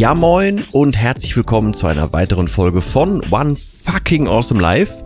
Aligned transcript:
Ja 0.00 0.14
moin 0.14 0.64
und 0.72 0.96
herzlich 0.96 1.36
willkommen 1.36 1.74
zu 1.74 1.86
einer 1.86 2.14
weiteren 2.14 2.48
Folge 2.48 2.80
von 2.80 3.20
One 3.30 3.54
Fucking 3.54 4.28
Awesome 4.28 4.58
Life. 4.58 5.04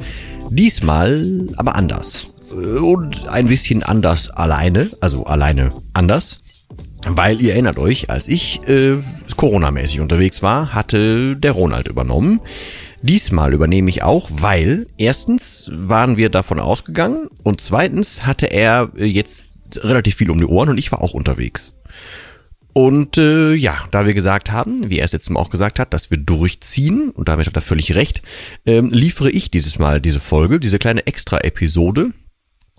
Diesmal 0.51 1.49
aber 1.57 1.75
anders. 1.75 2.31
Und 2.53 3.27
ein 3.27 3.49
bisschen 3.49 3.83
anders 3.83 4.31
alleine, 4.31 4.89
also 5.01 5.25
alleine 5.25 5.73
anders. 5.95 6.39
Weil 7.05 7.41
ihr 7.43 7.55
erinnert 7.55 7.77
euch, 7.77 8.09
als 8.09 8.29
ich 8.29 8.61
äh, 8.69 8.99
Corona-mäßig 9.37 9.99
unterwegs 9.99 10.45
war, 10.45 10.73
hatte 10.73 11.35
der 11.35 11.51
Ronald 11.51 11.89
übernommen. 11.89 12.41
Diesmal 13.03 13.53
übernehme 13.53 13.91
ich 13.91 14.05
auch, 14.05 14.29
weil 14.31 14.87
erstens 14.97 15.73
waren 15.75 16.17
wir 16.17 16.29
davon 16.29 16.61
ausgegangen 16.61 17.27
und 17.43 17.61
zweitens 17.61 18.27
hatte 18.27 18.47
er 18.47 18.93
äh, 18.97 19.07
jetzt 19.07 19.47
relativ 19.79 20.15
viel 20.15 20.31
um 20.31 20.39
die 20.39 20.47
Ohren 20.47 20.69
und 20.69 20.79
ich 20.79 20.93
war 20.93 21.03
auch 21.03 21.15
unterwegs. 21.15 21.73
Und 22.75 23.19
äh, 23.19 23.55
ja, 23.55 23.79
da 23.93 24.05
wir 24.05 24.15
gesagt 24.15 24.51
haben, 24.51 24.91
wie 24.91 24.99
er 24.99 25.05
es 25.05 25.13
letztes 25.13 25.31
Mal 25.31 25.41
auch 25.41 25.51
gesagt 25.51 25.79
hat, 25.79 25.95
dass 25.95 26.11
wir 26.11 26.19
durchziehen, 26.19 27.11
und 27.11 27.29
damit 27.29 27.47
hat 27.47 27.57
er 27.57 27.63
völlig 27.63 27.95
recht, 27.95 28.21
ähm, 28.67 28.91
liefere 28.91 29.31
ich 29.31 29.51
dieses 29.51 29.79
Mal 29.79 30.01
diese 30.01 30.19
Folge, 30.19 30.59
diese 30.59 30.81
kleine 30.81 31.07
Extra-Episode, 31.07 32.11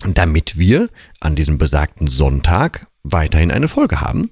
damit 0.06 0.60
wir 0.60 0.90
an 1.22 1.36
diesem 1.36 1.58
besagten 1.58 2.08
Sonntag 2.08 2.88
weiterhin 3.06 3.52
eine 3.52 3.68
Folge 3.68 4.02
haben. 4.02 4.32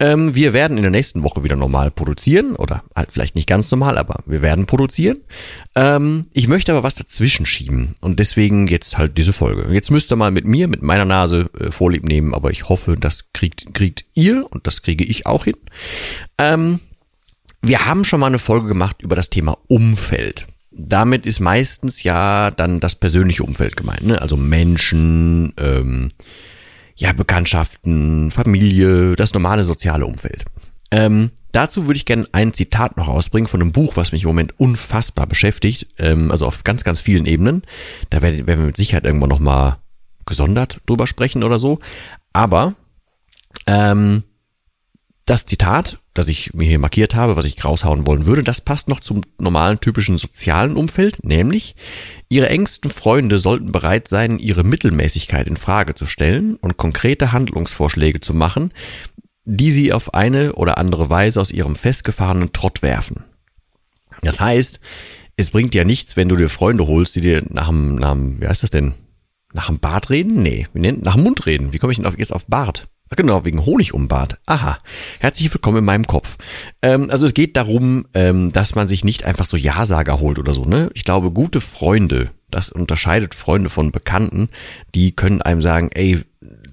Ähm, 0.00 0.34
wir 0.34 0.52
werden 0.52 0.78
in 0.78 0.82
der 0.82 0.90
nächsten 0.90 1.22
Woche 1.22 1.44
wieder 1.44 1.56
normal 1.56 1.90
produzieren 1.90 2.56
oder 2.56 2.82
halt 2.94 3.12
vielleicht 3.12 3.34
nicht 3.34 3.48
ganz 3.48 3.70
normal, 3.70 3.98
aber 3.98 4.20
wir 4.24 4.40
werden 4.40 4.66
produzieren. 4.66 5.18
Ähm, 5.74 6.26
ich 6.32 6.48
möchte 6.48 6.72
aber 6.72 6.82
was 6.82 6.94
dazwischen 6.94 7.44
schieben 7.44 7.94
und 8.00 8.18
deswegen 8.18 8.66
jetzt 8.68 8.96
halt 8.96 9.18
diese 9.18 9.34
Folge. 9.34 9.72
Jetzt 9.72 9.90
müsst 9.90 10.10
ihr 10.10 10.16
mal 10.16 10.30
mit 10.30 10.46
mir, 10.46 10.66
mit 10.66 10.82
meiner 10.82 11.04
Nase 11.04 11.50
äh, 11.60 11.70
Vorlieb 11.70 12.04
nehmen, 12.04 12.34
aber 12.34 12.50
ich 12.50 12.68
hoffe, 12.68 12.96
das 12.98 13.26
kriegt, 13.32 13.74
kriegt 13.74 14.06
ihr 14.14 14.46
und 14.50 14.66
das 14.66 14.82
kriege 14.82 15.04
ich 15.04 15.26
auch 15.26 15.44
hin. 15.44 15.56
Ähm, 16.38 16.80
wir 17.60 17.84
haben 17.86 18.04
schon 18.04 18.20
mal 18.20 18.28
eine 18.28 18.38
Folge 18.38 18.68
gemacht 18.68 19.02
über 19.02 19.16
das 19.16 19.30
Thema 19.30 19.58
Umfeld 19.68 20.46
damit 20.78 21.24
ist 21.24 21.40
meistens 21.40 22.02
ja 22.02 22.50
dann 22.50 22.80
das 22.80 22.94
persönliche 22.94 23.42
Umfeld 23.42 23.78
gemeint, 23.78 24.02
ne? 24.02 24.20
also 24.20 24.36
Menschen, 24.36 25.54
ähm, 25.56 26.10
ja, 26.96 27.12
Bekanntschaften, 27.12 28.30
Familie, 28.30 29.16
das 29.16 29.34
normale 29.34 29.64
soziale 29.64 30.06
Umfeld. 30.06 30.44
Ähm, 30.90 31.30
dazu 31.52 31.86
würde 31.86 31.98
ich 31.98 32.06
gerne 32.06 32.26
ein 32.32 32.54
Zitat 32.54 32.96
noch 32.96 33.08
ausbringen 33.08 33.48
von 33.48 33.60
einem 33.60 33.72
Buch, 33.72 33.96
was 33.96 34.12
mich 34.12 34.22
im 34.22 34.28
Moment 34.28 34.58
unfassbar 34.58 35.26
beschäftigt, 35.26 35.88
ähm, 35.98 36.30
also 36.30 36.46
auf 36.46 36.64
ganz, 36.64 36.84
ganz 36.84 37.00
vielen 37.00 37.26
Ebenen. 37.26 37.62
Da 38.10 38.22
werden, 38.22 38.46
werden 38.48 38.60
wir 38.60 38.66
mit 38.66 38.76
Sicherheit 38.76 39.04
irgendwann 39.04 39.28
nochmal 39.28 39.76
gesondert 40.24 40.80
drüber 40.86 41.06
sprechen 41.06 41.44
oder 41.44 41.58
so. 41.58 41.80
Aber 42.32 42.74
ähm, 43.66 44.22
das 45.26 45.44
Zitat, 45.44 45.98
das 46.14 46.28
ich 46.28 46.54
mir 46.54 46.66
hier 46.66 46.78
markiert 46.78 47.16
habe, 47.16 47.36
was 47.36 47.44
ich 47.44 47.62
raushauen 47.64 48.06
wollen 48.06 48.26
würde, 48.26 48.44
das 48.44 48.60
passt 48.60 48.88
noch 48.88 49.00
zum 49.00 49.22
normalen 49.38 49.80
typischen 49.80 50.18
sozialen 50.18 50.76
Umfeld, 50.76 51.24
nämlich 51.24 51.74
ihre 52.28 52.48
engsten 52.48 52.90
Freunde 52.90 53.38
sollten 53.38 53.72
bereit 53.72 54.08
sein, 54.08 54.38
ihre 54.38 54.62
Mittelmäßigkeit 54.62 55.48
in 55.48 55.56
Frage 55.56 55.94
zu 55.94 56.06
stellen 56.06 56.54
und 56.56 56.76
konkrete 56.76 57.32
Handlungsvorschläge 57.32 58.20
zu 58.20 58.34
machen, 58.34 58.72
die 59.44 59.72
sie 59.72 59.92
auf 59.92 60.14
eine 60.14 60.54
oder 60.54 60.78
andere 60.78 61.10
Weise 61.10 61.40
aus 61.40 61.50
ihrem 61.50 61.74
festgefahrenen 61.74 62.52
Trott 62.52 62.82
werfen. 62.82 63.24
Das 64.22 64.40
heißt, 64.40 64.80
es 65.36 65.50
bringt 65.50 65.74
ja 65.74 65.84
nichts, 65.84 66.16
wenn 66.16 66.28
du 66.28 66.36
dir 66.36 66.48
Freunde 66.48 66.86
holst, 66.86 67.16
die 67.16 67.20
dir 67.20 67.42
nach 67.50 67.68
dem, 67.68 67.96
nach 67.96 68.12
dem 68.12 68.40
wie 68.40 68.46
heißt 68.46 68.62
das 68.62 68.70
denn? 68.70 68.94
Nach 69.52 69.66
dem 69.66 69.80
Bart 69.80 70.08
reden? 70.10 70.42
Nee, 70.42 70.68
wie 70.72 70.80
nennt, 70.80 71.04
nach 71.04 71.14
dem 71.14 71.24
Mund 71.24 71.46
reden. 71.46 71.72
Wie 71.72 71.78
komme 71.78 71.92
ich 71.92 71.98
denn 71.98 72.06
auf, 72.06 72.18
jetzt 72.18 72.32
auf 72.32 72.46
Bart? 72.46 72.88
Genau, 73.14 73.44
wegen 73.44 73.64
Honig 73.64 73.94
um 73.94 74.08
Bart. 74.08 74.40
Aha. 74.46 74.78
Herzlich 75.20 75.54
willkommen 75.54 75.78
in 75.78 75.84
meinem 75.84 76.08
Kopf. 76.08 76.36
Ähm, 76.82 77.08
also 77.08 77.24
es 77.24 77.34
geht 77.34 77.56
darum, 77.56 78.06
ähm, 78.14 78.50
dass 78.50 78.74
man 78.74 78.88
sich 78.88 79.04
nicht 79.04 79.24
einfach 79.24 79.46
so 79.46 79.56
Ja-Sager 79.56 80.18
holt 80.18 80.40
oder 80.40 80.52
so, 80.52 80.64
ne? 80.64 80.90
Ich 80.92 81.04
glaube, 81.04 81.30
gute 81.30 81.60
Freunde, 81.60 82.32
das 82.50 82.70
unterscheidet 82.70 83.36
Freunde 83.36 83.70
von 83.70 83.92
Bekannten, 83.92 84.48
die 84.96 85.14
können 85.14 85.40
einem 85.40 85.62
sagen, 85.62 85.90
ey, 85.92 86.22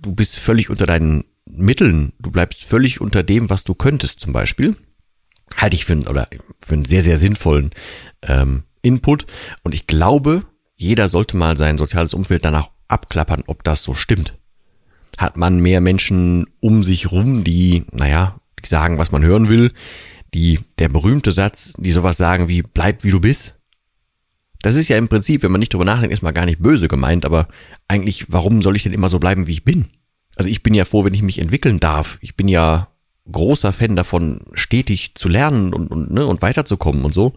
du 0.02 0.16
bist 0.16 0.36
völlig 0.38 0.72
unter 0.72 0.88
deinen 0.88 1.24
Mitteln, 1.46 2.14
du 2.18 2.32
bleibst 2.32 2.64
völlig 2.64 3.00
unter 3.00 3.22
dem, 3.22 3.52
was 3.52 3.64
du 3.64 3.76
könntest, 3.76 4.20
zum 4.20 4.34
Beispiel. 4.34 4.76
Halte 5.56 5.76
ich 5.76 5.86
für, 5.86 5.94
einen, 5.94 6.08
oder 6.08 6.28
für 6.66 6.74
einen 6.74 6.86
sehr, 6.86 7.04
sehr 7.04 7.18
sinnvollen 7.18 7.70
ähm, 8.24 8.64
Input. 8.82 9.28
Und 9.62 9.76
ich 9.76 9.86
glaube, 9.86 10.46
jeder 10.76 11.10
sollte 11.10 11.38
mal 11.38 11.58
sein 11.58 11.78
soziales 11.78 12.16
Umfeld 12.16 12.44
danach 12.44 12.72
abklappern, 12.88 13.44
ob 13.46 13.64
das 13.64 13.84
so 13.84 13.94
stimmt 13.94 14.34
hat 15.18 15.38
man 15.38 15.60
mehr 15.60 15.82
Menschen 15.82 16.48
um 16.60 16.84
sich 16.84 17.12
rum, 17.12 17.44
die, 17.44 17.86
naja, 17.92 18.40
die 18.60 18.68
sagen, 18.68 18.98
was 18.98 19.12
man 19.12 19.24
hören 19.24 19.50
will. 19.50 19.72
Die, 20.34 20.60
der 20.80 20.90
berühmte 20.90 21.32
Satz, 21.32 21.74
die 21.78 21.92
sowas 21.92 22.18
sagen 22.18 22.48
wie, 22.48 22.64
bleib 22.64 23.04
wie 23.04 23.12
du 23.12 23.20
bist. 23.20 23.56
Das 24.64 24.76
ist 24.76 24.88
ja 24.88 24.98
im 24.98 25.10
Prinzip, 25.10 25.44
wenn 25.44 25.52
man 25.52 25.60
nicht 25.60 25.74
drüber 25.74 25.86
nachdenkt, 25.86 26.12
erstmal 26.12 26.34
gar 26.34 26.46
nicht 26.46 26.62
böse 26.62 26.88
gemeint, 26.88 27.26
aber 27.26 27.48
eigentlich, 27.88 28.26
warum 28.30 28.62
soll 28.62 28.76
ich 28.76 28.84
denn 28.84 28.94
immer 28.94 29.10
so 29.10 29.20
bleiben, 29.20 29.46
wie 29.46 29.52
ich 29.52 29.66
bin? 29.66 29.86
Also 30.36 30.50
ich 30.50 30.64
bin 30.64 30.74
ja 30.74 30.86
froh, 30.86 31.04
wenn 31.04 31.14
ich 31.14 31.22
mich 31.22 31.40
entwickeln 31.40 31.80
darf. 31.80 32.18
Ich 32.22 32.36
bin 32.36 32.48
ja 32.48 32.88
großer 33.32 33.72
Fan 33.72 33.96
davon, 33.96 34.42
stetig 34.54 35.16
zu 35.16 35.30
lernen 35.30 35.74
und, 35.74 35.88
und, 35.88 36.12
ne, 36.12 36.26
und 36.26 36.42
weiterzukommen 36.42 37.06
und 37.06 37.14
so. 37.14 37.34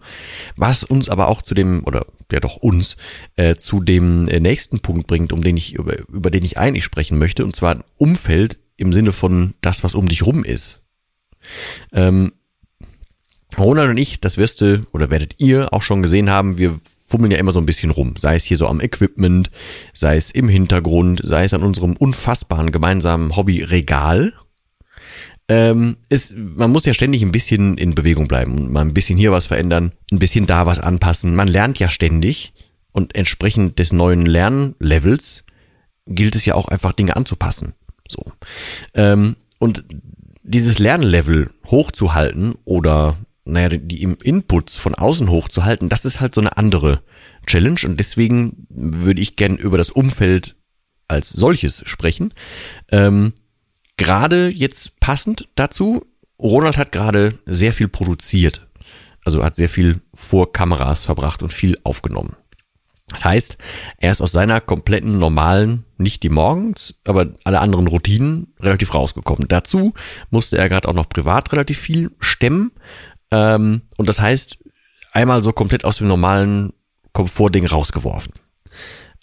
Was 0.55 0.83
uns 0.83 1.09
aber 1.09 1.27
auch 1.29 1.41
zu 1.41 1.53
dem, 1.53 1.83
oder 1.85 2.05
ja 2.31 2.39
doch 2.39 2.57
uns, 2.57 2.97
äh, 3.35 3.55
zu 3.55 3.81
dem 3.81 4.27
äh, 4.27 4.39
nächsten 4.39 4.81
Punkt 4.81 5.07
bringt, 5.07 5.31
um 5.31 5.41
den 5.41 5.55
ich, 5.55 5.73
über, 5.73 5.97
über 6.09 6.29
den 6.29 6.43
ich 6.43 6.57
eigentlich 6.57 6.83
sprechen 6.83 7.17
möchte, 7.17 7.45
und 7.45 7.55
zwar 7.55 7.83
Umfeld 7.97 8.57
im 8.75 8.91
Sinne 8.91 9.11
von 9.11 9.53
das, 9.61 9.83
was 9.83 9.95
um 9.95 10.07
dich 10.07 10.25
rum 10.25 10.43
ist. 10.43 10.81
Ähm, 11.93 12.33
Ronald 13.57 13.89
und 13.89 13.97
ich, 13.97 14.19
das 14.19 14.37
wirst 14.37 14.61
du 14.61 14.81
oder 14.91 15.09
werdet 15.09 15.35
ihr 15.39 15.73
auch 15.73 15.81
schon 15.81 16.03
gesehen 16.03 16.29
haben, 16.29 16.57
wir 16.57 16.79
fummeln 17.07 17.31
ja 17.31 17.37
immer 17.37 17.53
so 17.53 17.59
ein 17.59 17.65
bisschen 17.65 17.91
rum. 17.91 18.15
Sei 18.17 18.35
es 18.35 18.43
hier 18.43 18.57
so 18.57 18.67
am 18.67 18.81
Equipment, 18.81 19.49
sei 19.93 20.17
es 20.17 20.31
im 20.31 20.49
Hintergrund, 20.49 21.21
sei 21.23 21.45
es 21.45 21.53
an 21.53 21.63
unserem 21.63 21.95
unfassbaren 21.95 22.71
gemeinsamen 22.71 23.37
Hobby 23.37 23.63
Regal 23.63 24.33
ähm, 25.49 25.97
ist, 26.09 26.35
man 26.35 26.71
muss 26.71 26.85
ja 26.85 26.93
ständig 26.93 27.21
ein 27.21 27.31
bisschen 27.31 27.77
in 27.77 27.95
Bewegung 27.95 28.27
bleiben 28.27 28.57
und 28.57 28.71
mal 28.71 28.81
ein 28.81 28.93
bisschen 28.93 29.17
hier 29.17 29.31
was 29.31 29.45
verändern, 29.45 29.93
ein 30.11 30.19
bisschen 30.19 30.45
da 30.45 30.65
was 30.65 30.79
anpassen. 30.79 31.35
Man 31.35 31.47
lernt 31.47 31.79
ja 31.79 31.89
ständig 31.89 32.53
und 32.93 33.15
entsprechend 33.15 33.79
des 33.79 33.93
neuen 33.93 34.25
Lernlevels 34.25 35.43
gilt 36.05 36.35
es 36.35 36.45
ja 36.45 36.55
auch 36.55 36.67
einfach 36.67 36.93
Dinge 36.93 37.15
anzupassen. 37.15 37.73
So. 38.09 38.23
Ähm, 38.93 39.35
und 39.59 39.85
dieses 40.43 40.79
Lernlevel 40.79 41.49
hochzuhalten 41.67 42.55
oder 42.63 43.17
naja, 43.45 43.69
die 43.69 44.01
im 44.01 44.17
Inputs 44.21 44.75
von 44.75 44.95
außen 44.95 45.29
hochzuhalten, 45.29 45.87
das 45.87 46.03
ist 46.03 46.19
halt 46.19 46.35
so 46.35 46.41
eine 46.41 46.57
andere 46.57 47.01
Challenge 47.45 47.79
und 47.85 47.97
deswegen 47.97 48.67
würde 48.69 49.21
ich 49.21 49.37
gern 49.37 49.55
über 49.55 49.77
das 49.77 49.89
Umfeld 49.89 50.55
als 51.07 51.29
solches 51.29 51.81
sprechen. 51.85 52.33
Ähm, 52.91 53.33
Gerade 53.97 54.49
jetzt 54.49 54.99
passend 54.99 55.49
dazu, 55.55 56.05
Ronald 56.39 56.77
hat 56.77 56.91
gerade 56.91 57.33
sehr 57.45 57.73
viel 57.73 57.87
produziert. 57.87 58.67
Also 59.25 59.43
hat 59.43 59.55
sehr 59.55 59.69
viel 59.69 59.99
vor 60.13 60.53
Kameras 60.53 61.03
verbracht 61.03 61.43
und 61.43 61.51
viel 61.51 61.77
aufgenommen. 61.83 62.35
Das 63.09 63.25
heißt, 63.25 63.57
er 63.97 64.11
ist 64.11 64.21
aus 64.21 64.31
seiner 64.31 64.61
kompletten 64.61 65.17
normalen, 65.17 65.85
nicht 65.97 66.23
die 66.23 66.29
morgens, 66.29 66.95
aber 67.05 67.33
alle 67.45 67.59
anderen 67.59 67.87
Routinen 67.87 68.53
relativ 68.59 68.93
rausgekommen. 68.93 69.47
Dazu 69.47 69.93
musste 70.29 70.57
er 70.57 70.69
gerade 70.69 70.87
auch 70.87 70.93
noch 70.93 71.09
privat 71.09 71.51
relativ 71.53 71.79
viel 71.79 72.11
stemmen. 72.19 72.71
Ähm, 73.31 73.81
und 73.97 74.09
das 74.09 74.21
heißt, 74.21 74.57
einmal 75.13 75.41
so 75.41 75.53
komplett 75.53 75.85
aus 75.85 75.97
dem 75.97 76.07
normalen 76.07 76.73
Komfortding 77.13 77.65
rausgeworfen. 77.65 78.33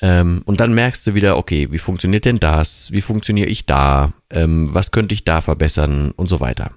Ähm, 0.05 0.43
und 0.45 0.61
dann 0.61 0.75
merkst 0.75 1.07
du 1.07 1.15
wieder, 1.15 1.39
okay, 1.39 1.69
wie 1.71 1.79
funktioniert 1.79 2.27
denn 2.27 2.39
das? 2.39 2.93
Wie 2.93 3.01
funktioniere 3.01 3.49
ich 3.49 3.65
da? 3.65 4.13
Ähm, 4.29 4.69
was 4.71 4.91
könnte 4.91 5.15
ich 5.15 5.25
da 5.25 5.41
verbessern? 5.41 6.11
Und 6.11 6.27
so 6.27 6.41
weiter. 6.41 6.73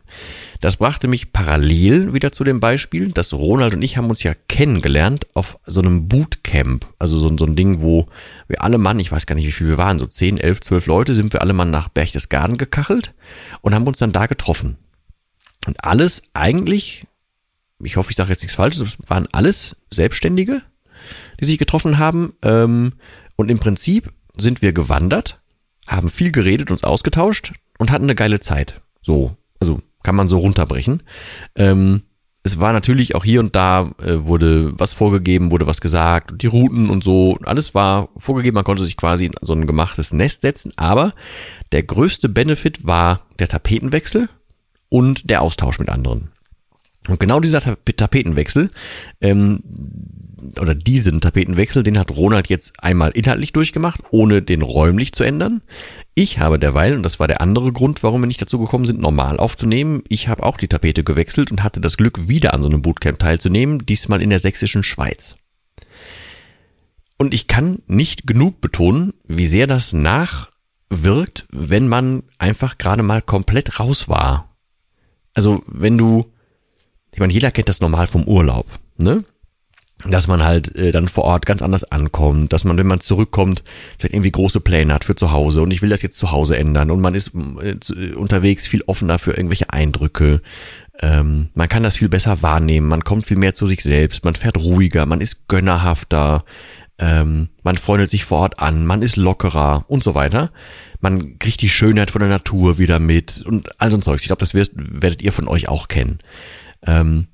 Das 0.62 0.78
brachte 0.78 1.10
mich 1.10 1.34
parallel 1.34 2.14
wieder 2.14 2.32
zu 2.32 2.46
dem 2.46 2.62
Beispiel, 2.62 3.12
dass 3.12 3.34
Ronald 3.34 3.76
und 3.76 3.82
ich 3.82 3.98
haben 3.98 4.10
uns 4.10 4.24
ja 4.24 4.34
kennengelernt 4.48 5.28
auf 5.34 5.60
so 5.66 5.82
einem 5.82 6.08
Bootcamp. 6.08 6.86
Also 7.00 7.20
so, 7.20 7.38
so 7.38 7.44
ein 7.44 7.58
Ding, 7.58 7.82
wo 7.82 8.08
wir 8.48 8.64
alle 8.64 8.78
Mann, 8.78 8.98
ich 8.98 9.12
weiß 9.12 9.26
gar 9.26 9.36
nicht, 9.36 9.48
wie 9.48 9.52
viel 9.52 9.68
wir 9.68 9.78
waren, 9.78 10.00
so 10.00 10.08
10, 10.08 10.38
11, 10.38 10.62
12 10.62 10.86
Leute, 10.86 11.14
sind 11.14 11.34
wir 11.34 11.42
alle 11.42 11.52
Mann 11.52 11.70
nach 11.70 11.90
Berchtesgaden 11.90 12.56
gekachelt 12.56 13.14
und 13.60 13.76
haben 13.76 13.88
uns 13.88 13.98
dann 13.98 14.14
da 14.14 14.28
getroffen. 14.28 14.78
Und 15.66 15.84
alles 15.84 16.22
eigentlich, 16.34 17.06
ich 17.84 17.98
hoffe, 17.98 18.12
ich 18.12 18.16
sage 18.16 18.30
jetzt 18.30 18.42
nichts 18.42 18.56
Falsches, 18.56 18.96
waren 19.06 19.28
alles 19.34 19.76
Selbstständige, 19.92 20.62
die 21.40 21.46
sich 21.46 21.58
getroffen 21.58 21.98
haben. 21.98 22.34
Ähm, 22.42 22.94
und 23.36 23.50
im 23.50 23.60
Prinzip 23.60 24.12
sind 24.38 24.62
wir 24.62 24.74
gewandert, 24.74 25.40
haben 25.86 26.10
viel 26.10 26.32
geredet, 26.32 26.72
uns 26.72 26.84
ausgetauscht 26.84 27.54
und 27.78 27.92
hatten 27.92 28.06
eine 28.06 28.16
geile 28.16 28.40
Zeit. 28.40 28.82
So, 29.02 29.38
also 29.60 29.82
kann 30.04 30.16
man 30.16 30.30
so 30.30 30.38
runterbrechen. 30.40 31.04
Ähm, 31.56 32.04
es 32.44 32.62
war 32.62 32.72
natürlich 32.72 33.14
auch 33.14 33.26
hier 33.26 33.42
und 33.42 33.56
da 33.58 33.92
äh, 34.02 34.20
wurde 34.20 34.72
was 34.80 34.94
vorgegeben, 34.94 35.52
wurde 35.52 35.68
was 35.68 35.82
gesagt 35.82 36.42
die 36.42 36.48
Routen 36.48 36.90
und 36.90 37.04
so, 37.04 37.38
alles 37.44 37.76
war 37.76 38.08
vorgegeben, 38.16 38.56
man 38.56 38.64
konnte 38.64 38.86
sich 38.86 38.96
quasi 38.96 39.26
in 39.26 39.34
so 39.42 39.54
ein 39.54 39.68
gemachtes 39.68 40.14
Nest 40.14 40.42
setzen, 40.42 40.72
aber 40.78 41.14
der 41.74 41.84
größte 41.84 42.30
Benefit 42.30 42.86
war 42.86 43.20
der 43.40 43.50
Tapetenwechsel 43.50 44.30
und 44.88 45.30
der 45.30 45.42
Austausch 45.42 45.78
mit 45.78 45.90
anderen. 45.90 46.30
Und 47.10 47.20
genau 47.20 47.40
dieser 47.40 47.60
Tapetenwechsel, 47.60 48.70
ähm, 49.22 49.62
oder 50.60 50.76
diesen 50.76 51.22
Tapetenwechsel, 51.22 51.84
den 51.84 51.98
hat 51.98 52.12
Ronald 52.12 52.48
jetzt 52.48 52.84
einmal 52.84 53.12
inhaltlich 53.12 53.54
durchgemacht, 53.54 54.02
ohne 54.12 54.42
den 54.42 54.62
räumlich 54.62 55.14
zu 55.14 55.24
ändern. 55.24 55.62
Ich 56.16 56.40
habe 56.40 56.60
derweil, 56.60 56.96
und 56.96 57.04
das 57.04 57.20
war 57.20 57.28
der 57.28 57.42
andere 57.42 57.72
Grund, 57.72 58.04
warum 58.04 58.22
wir 58.22 58.28
nicht 58.28 58.42
dazu 58.42 58.60
gekommen 58.60 58.86
sind, 58.86 59.02
normal 59.02 59.38
aufzunehmen, 59.38 60.04
ich 60.10 60.28
habe 60.28 60.44
auch 60.44 60.58
die 60.58 60.68
Tapete 60.68 61.04
gewechselt 61.04 61.52
und 61.52 61.64
hatte 61.64 61.82
das 61.82 61.98
Glück, 61.98 62.28
wieder 62.28 62.54
an 62.54 62.62
so 62.62 62.70
einem 62.70 62.82
Bootcamp 62.82 63.20
teilzunehmen, 63.20 63.86
diesmal 63.86 64.22
in 64.22 64.30
der 64.30 64.40
sächsischen 64.40 64.84
Schweiz. 64.84 65.36
Und 67.18 67.34
ich 67.34 67.48
kann 67.48 67.80
nicht 67.88 68.28
genug 68.28 68.62
betonen, 68.62 69.14
wie 69.28 69.48
sehr 69.48 69.68
das 69.68 69.92
nachwirkt, 69.94 71.48
wenn 71.52 71.88
man 71.88 72.24
einfach 72.38 72.78
gerade 72.78 73.04
mal 73.04 73.22
komplett 73.22 73.80
raus 73.80 74.08
war. 74.08 74.56
Also 75.34 75.64
wenn 75.68 75.98
du, 75.98 76.32
ich 77.12 77.20
meine, 77.20 77.34
jeder 77.34 77.52
kennt 77.52 77.70
das 77.70 77.82
normal 77.82 78.08
vom 78.08 78.24
Urlaub, 78.24 78.68
ne? 78.98 79.24
Dass 80.06 80.28
man 80.28 80.44
halt 80.44 80.76
äh, 80.76 80.92
dann 80.92 81.08
vor 81.08 81.24
Ort 81.24 81.46
ganz 81.46 81.62
anders 81.62 81.84
ankommt, 81.84 82.54
dass 82.54 82.64
man, 82.64 82.78
wenn 82.78 82.88
man 82.88 83.00
zurückkommt, 83.00 83.64
vielleicht 83.98 84.14
irgendwie 84.14 84.32
große 84.32 84.60
Pläne 84.60 84.94
hat 84.94 85.04
für 85.04 85.16
zu 85.16 85.32
Hause 85.32 85.62
und 85.62 85.72
ich 85.72 85.82
will 85.82 85.90
das 85.90 86.04
jetzt 86.04 86.18
zu 86.18 86.32
Hause 86.32 86.58
ändern 86.58 86.92
und 86.92 87.02
man 87.02 87.16
ist 87.16 87.32
äh, 87.34 88.14
unterwegs 88.14 88.68
viel 88.68 88.84
offener 88.84 89.18
für 89.18 89.32
irgendwelche 89.32 89.72
Eindrücke. 89.72 90.42
Ähm, 91.00 91.50
man 91.54 91.70
kann 91.70 91.84
das 91.84 91.96
viel 91.96 92.10
besser 92.10 92.42
wahrnehmen, 92.42 92.88
man 92.88 93.04
kommt 93.04 93.26
viel 93.26 93.38
mehr 93.38 93.56
zu 93.56 93.68
sich 93.68 93.82
selbst, 93.82 94.24
man 94.24 94.36
fährt 94.36 94.58
ruhiger, 94.58 95.06
man 95.06 95.22
ist 95.22 95.48
gönnerhafter, 95.48 96.44
ähm, 97.00 97.50
man 97.64 97.76
freundet 97.76 98.10
sich 98.10 98.24
vor 98.24 98.40
Ort 98.40 98.60
an, 98.60 98.86
man 98.86 99.02
ist 99.02 99.16
lockerer 99.16 99.86
und 99.88 100.04
so 100.04 100.16
weiter. 100.16 100.52
Man 101.00 101.38
kriegt 101.38 101.62
die 101.62 101.70
Schönheit 101.70 102.10
von 102.10 102.22
der 102.22 102.30
Natur 102.30 102.80
wieder 102.80 102.98
mit 102.98 103.44
und 103.46 103.80
all 103.80 103.92
so 103.92 103.98
ein 103.98 104.02
Zeugs. 104.02 104.24
Ich 104.24 104.30
glaube, 104.30 104.40
das 104.40 104.56
wirst, 104.56 104.74
werdet 104.76 105.22
ihr 105.22 105.32
von 105.32 105.48
euch 105.48 105.68
auch 105.68 105.88
kennen. 105.88 106.18
Ähm, 106.82 107.28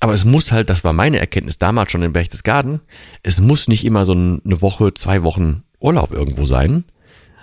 aber 0.00 0.14
es 0.14 0.24
muss 0.24 0.52
halt, 0.52 0.70
das 0.70 0.84
war 0.84 0.92
meine 0.92 1.18
Erkenntnis 1.18 1.58
damals 1.58 1.90
schon 1.90 2.02
in 2.02 2.12
Berchtesgaden, 2.12 2.80
es 3.22 3.40
muss 3.40 3.68
nicht 3.68 3.84
immer 3.84 4.04
so 4.04 4.12
eine 4.12 4.62
Woche, 4.62 4.94
zwei 4.94 5.22
Wochen 5.22 5.64
Urlaub 5.80 6.12
irgendwo 6.12 6.44
sein, 6.44 6.84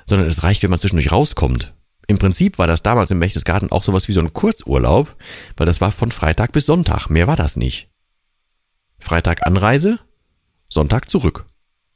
sondern 0.07 0.27
es 0.27 0.43
reicht, 0.43 0.63
wenn 0.63 0.69
man 0.69 0.79
zwischendurch 0.79 1.11
rauskommt. 1.11 1.73
Im 2.07 2.17
Prinzip 2.17 2.57
war 2.59 2.67
das 2.67 2.83
damals 2.83 3.11
in 3.11 3.19
Berchtesgaden 3.19 3.71
auch 3.71 3.83
sowas 3.83 4.07
wie 4.07 4.11
so 4.11 4.19
ein 4.19 4.33
Kurzurlaub, 4.33 5.15
weil 5.57 5.65
das 5.65 5.81
war 5.81 5.91
von 5.91 6.11
Freitag 6.11 6.51
bis 6.51 6.65
Sonntag. 6.65 7.09
Mehr 7.09 7.27
war 7.27 7.35
das 7.35 7.55
nicht. 7.55 7.89
Freitag 8.99 9.45
Anreise, 9.45 9.99
Sonntag 10.69 11.09
zurück. 11.09 11.45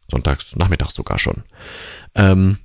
Sonntags, 0.09 0.55
nachmittags 0.55 0.95
sogar 0.95 1.19
schon. 1.19 1.43
Ähm, 2.15 2.57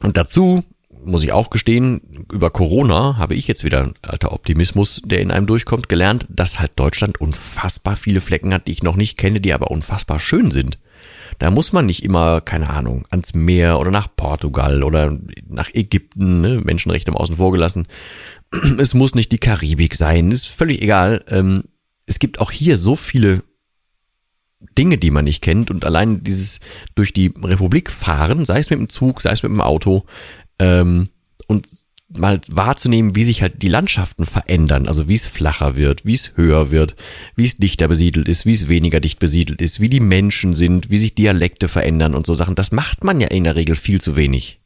und 0.00 0.16
dazu 0.16 0.62
muss 1.08 1.24
ich 1.24 1.32
auch 1.32 1.50
gestehen, 1.50 2.26
über 2.32 2.50
Corona 2.50 3.16
habe 3.16 3.34
ich 3.34 3.48
jetzt 3.48 3.64
wieder 3.64 3.92
alter 4.02 4.32
Optimismus, 4.32 5.02
der 5.04 5.20
in 5.20 5.30
einem 5.30 5.46
durchkommt, 5.46 5.88
gelernt, 5.88 6.26
dass 6.30 6.60
halt 6.60 6.72
Deutschland 6.76 7.20
unfassbar 7.20 7.96
viele 7.96 8.20
Flecken 8.20 8.52
hat, 8.52 8.66
die 8.66 8.72
ich 8.72 8.82
noch 8.82 8.96
nicht 8.96 9.18
kenne, 9.18 9.40
die 9.40 9.52
aber 9.52 9.70
unfassbar 9.70 10.18
schön 10.20 10.50
sind. 10.50 10.78
Da 11.38 11.50
muss 11.50 11.72
man 11.72 11.86
nicht 11.86 12.02
immer, 12.02 12.40
keine 12.40 12.70
Ahnung, 12.70 13.06
ans 13.10 13.34
Meer 13.34 13.78
oder 13.78 13.90
nach 13.90 14.08
Portugal 14.14 14.82
oder 14.82 15.16
nach 15.48 15.72
Ägypten, 15.72 16.40
ne? 16.40 16.60
Menschenrechte 16.62 17.10
im 17.10 17.16
Außen 17.16 17.36
vorgelassen. 17.36 17.86
Es 18.78 18.94
muss 18.94 19.14
nicht 19.14 19.30
die 19.30 19.38
Karibik 19.38 19.94
sein, 19.94 20.30
ist 20.30 20.46
völlig 20.46 20.80
egal. 20.82 21.24
Ähm, 21.28 21.64
es 22.06 22.18
gibt 22.18 22.40
auch 22.40 22.50
hier 22.50 22.76
so 22.76 22.96
viele 22.96 23.42
Dinge, 24.76 24.98
die 24.98 25.10
man 25.10 25.24
nicht 25.24 25.42
kennt 25.42 25.70
und 25.70 25.84
allein 25.84 26.24
dieses 26.24 26.60
durch 26.94 27.12
die 27.12 27.32
Republik 27.42 27.90
fahren, 27.90 28.44
sei 28.44 28.58
es 28.58 28.70
mit 28.70 28.78
dem 28.78 28.88
Zug, 28.88 29.20
sei 29.20 29.30
es 29.30 29.42
mit 29.42 29.52
dem 29.52 29.60
Auto, 29.60 30.04
ähm, 30.58 31.08
und 31.46 31.66
mal 32.08 32.40
wahrzunehmen, 32.48 33.14
wie 33.14 33.24
sich 33.24 33.42
halt 33.42 33.62
die 33.62 33.68
Landschaften 33.68 34.24
verändern, 34.24 34.88
also 34.88 35.08
wie 35.08 35.14
es 35.14 35.26
flacher 35.26 35.76
wird, 35.76 36.06
wie 36.06 36.14
es 36.14 36.36
höher 36.36 36.70
wird, 36.70 36.96
wie 37.36 37.44
es 37.44 37.58
dichter 37.58 37.86
besiedelt 37.86 38.28
ist, 38.28 38.46
wie 38.46 38.52
es 38.52 38.68
weniger 38.68 39.00
dicht 39.00 39.18
besiedelt 39.18 39.60
ist, 39.60 39.80
wie 39.80 39.90
die 39.90 40.00
Menschen 40.00 40.54
sind, 40.54 40.90
wie 40.90 40.96
sich 40.96 41.14
Dialekte 41.14 41.68
verändern 41.68 42.14
und 42.14 42.26
so 42.26 42.34
Sachen. 42.34 42.54
Das 42.54 42.72
macht 42.72 43.04
man 43.04 43.20
ja 43.20 43.28
in 43.28 43.44
der 43.44 43.56
Regel 43.56 43.76
viel 43.76 44.00
zu 44.00 44.16
wenig. 44.16 44.60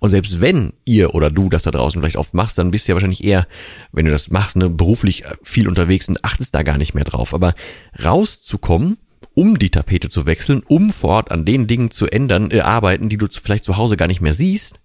Und 0.00 0.10
selbst 0.10 0.40
wenn 0.40 0.74
ihr 0.84 1.14
oder 1.14 1.30
du 1.30 1.48
das 1.48 1.62
da 1.62 1.70
draußen 1.70 2.00
vielleicht 2.00 2.16
oft 2.16 2.34
machst, 2.34 2.58
dann 2.58 2.70
bist 2.70 2.86
du 2.86 2.92
ja 2.92 2.94
wahrscheinlich 2.94 3.24
eher, 3.24 3.46
wenn 3.90 4.04
du 4.04 4.10
das 4.10 4.30
machst, 4.30 4.56
ne, 4.56 4.68
beruflich 4.68 5.24
viel 5.42 5.68
unterwegs 5.68 6.08
und 6.08 6.24
achtest 6.24 6.54
da 6.54 6.62
gar 6.62 6.78
nicht 6.78 6.94
mehr 6.94 7.04
drauf. 7.04 7.34
Aber 7.34 7.54
rauszukommen, 8.02 8.98
um 9.34 9.58
die 9.58 9.70
Tapete 9.70 10.08
zu 10.08 10.26
wechseln, 10.26 10.62
um 10.66 10.92
fort 10.92 11.30
an 11.30 11.44
den 11.44 11.66
Dingen 11.66 11.90
zu 11.90 12.06
ändern, 12.06 12.50
äh, 12.50 12.60
arbeiten, 12.60 13.08
die 13.08 13.16
du 13.16 13.26
vielleicht 13.30 13.64
zu 13.64 13.76
Hause 13.76 13.96
gar 13.96 14.08
nicht 14.08 14.20
mehr 14.20 14.34
siehst, 14.34 14.81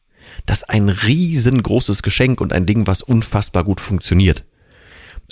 das 0.47 0.59
ist 0.59 0.69
ein 0.69 0.89
riesengroßes 0.89 2.01
Geschenk 2.01 2.41
und 2.41 2.53
ein 2.53 2.65
Ding, 2.65 2.87
was 2.87 3.03
unfassbar 3.03 3.63
gut 3.63 3.79
funktioniert. 3.79 4.45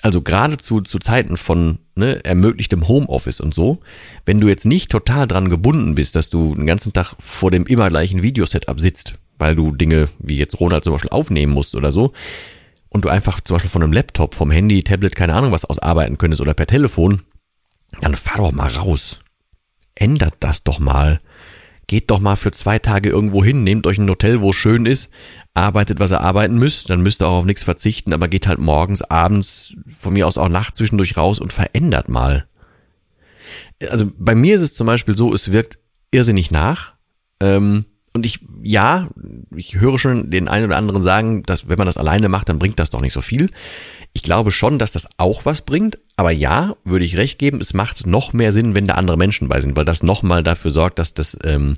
Also 0.02 0.22
gerade 0.22 0.58
zu, 0.58 0.82
zu 0.82 1.00
Zeiten 1.00 1.38
von 1.38 1.80
ne, 1.96 2.24
ermöglichtem 2.24 2.88
Homeoffice 2.88 3.40
und 3.40 3.56
so, 3.56 3.80
wenn 4.26 4.42
du 4.42 4.50
jetzt 4.50 4.66
nicht 4.66 4.92
total 4.92 5.26
dran 5.26 5.50
gebunden 5.50 5.96
bist, 5.96 6.16
dass 6.16 6.30
du 6.30 6.54
den 6.54 6.66
ganzen 6.66 6.94
Tag 6.94 7.16
vor 7.18 7.50
dem 7.50 7.66
immer 7.66 7.90
gleichen 7.90 8.22
Videosetup 8.22 8.80
sitzt, 8.80 9.16
weil 9.40 9.56
du 9.56 9.72
Dinge 9.72 10.10
wie 10.20 10.38
jetzt 10.38 10.60
Ronald 10.60 10.84
zum 10.84 10.94
Beispiel 10.94 11.12
aufnehmen 11.12 11.54
musst 11.54 11.76
oder 11.76 11.92
so, 11.92 12.12
und 12.90 13.06
du 13.06 13.10
einfach 13.10 13.40
zum 13.40 13.56
Beispiel 13.56 13.72
von 13.72 13.84
einem 13.84 13.94
Laptop, 13.94 14.36
vom 14.36 14.52
Handy, 14.52 14.84
Tablet, 14.84 15.16
keine 15.16 15.34
Ahnung 15.34 15.52
was 15.52 15.66
ausarbeiten 15.66 16.18
könntest 16.18 16.42
oder 16.42 16.54
per 16.54 16.68
Telefon, 16.68 17.22
dann 18.02 18.16
fahr 18.16 18.38
doch 18.38 18.52
mal 18.52 18.70
raus. 18.70 19.22
Ändert 19.96 20.36
das 20.42 20.64
doch 20.64 20.80
mal 20.80 21.22
geht 21.88 22.10
doch 22.12 22.20
mal 22.20 22.36
für 22.36 22.52
zwei 22.52 22.80
Tage 22.80 23.10
irgendwo 23.10 23.44
hin, 23.44 23.64
nehmt 23.64 23.88
euch 23.88 23.98
ein 23.98 24.10
Hotel, 24.10 24.42
wo 24.42 24.52
es 24.52 24.56
schön 24.56 24.86
ist, 24.86 25.10
arbeitet, 25.54 26.00
was 26.00 26.12
ihr 26.12 26.22
arbeiten 26.22 26.58
müsst, 26.58 26.90
dann 26.90 27.02
müsst 27.02 27.22
ihr 27.22 27.28
auch 27.28 27.40
auf 27.40 27.46
nichts 27.46 27.64
verzichten, 27.64 28.14
aber 28.14 28.28
geht 28.28 28.48
halt 28.48 28.60
morgens, 28.60 29.02
abends, 29.02 29.76
von 29.98 30.14
mir 30.14 30.28
aus 30.28 30.38
auch 30.38 30.50
nachts 30.50 30.78
zwischendurch 30.78 31.18
raus 31.18 31.40
und 31.40 31.54
verändert 31.54 32.10
mal. 32.10 32.48
Also 33.90 34.12
bei 34.18 34.36
mir 34.36 34.56
ist 34.56 34.62
es 34.62 34.76
zum 34.76 34.88
Beispiel 34.88 35.16
so, 35.16 35.34
es 35.34 35.52
wirkt 35.52 35.80
irrsinnig 36.12 36.52
nach. 36.52 36.96
Ähm, 37.40 37.86
und 38.14 38.26
ich, 38.26 38.40
ja, 38.64 39.10
ich 39.56 39.76
höre 39.76 40.00
schon 40.00 40.32
den 40.32 40.48
einen 40.48 40.68
oder 40.68 40.78
anderen 40.78 41.02
sagen, 41.02 41.44
dass 41.44 41.68
wenn 41.68 41.78
man 41.78 41.88
das 41.88 41.98
alleine 41.98 42.30
macht, 42.30 42.48
dann 42.48 42.60
bringt 42.60 42.80
das 42.80 42.90
doch 42.90 43.02
nicht 43.02 43.14
so 43.14 43.22
viel. 43.22 43.50
Ich 44.14 44.24
glaube 44.24 44.52
schon, 44.52 44.80
dass 44.80 44.94
das 44.94 45.10
auch 45.18 45.46
was 45.46 45.62
bringt, 45.62 46.00
aber 46.18 46.32
ja, 46.32 46.76
würde 46.84 47.06
ich 47.06 47.18
recht 47.18 47.40
geben, 47.40 47.60
es 47.60 47.74
macht 47.74 48.06
noch 48.06 48.34
mehr 48.34 48.54
Sinn, 48.54 48.76
wenn 48.76 48.86
da 48.86 48.94
andere 48.94 49.18
Menschen 49.18 49.48
bei 49.48 49.60
sind, 49.60 49.76
weil 49.76 49.86
das 49.86 50.04
nochmal 50.04 50.44
dafür 50.44 50.72
sorgt, 50.72 51.00
dass 51.00 51.14
das, 51.14 51.38
ähm, 51.44 51.78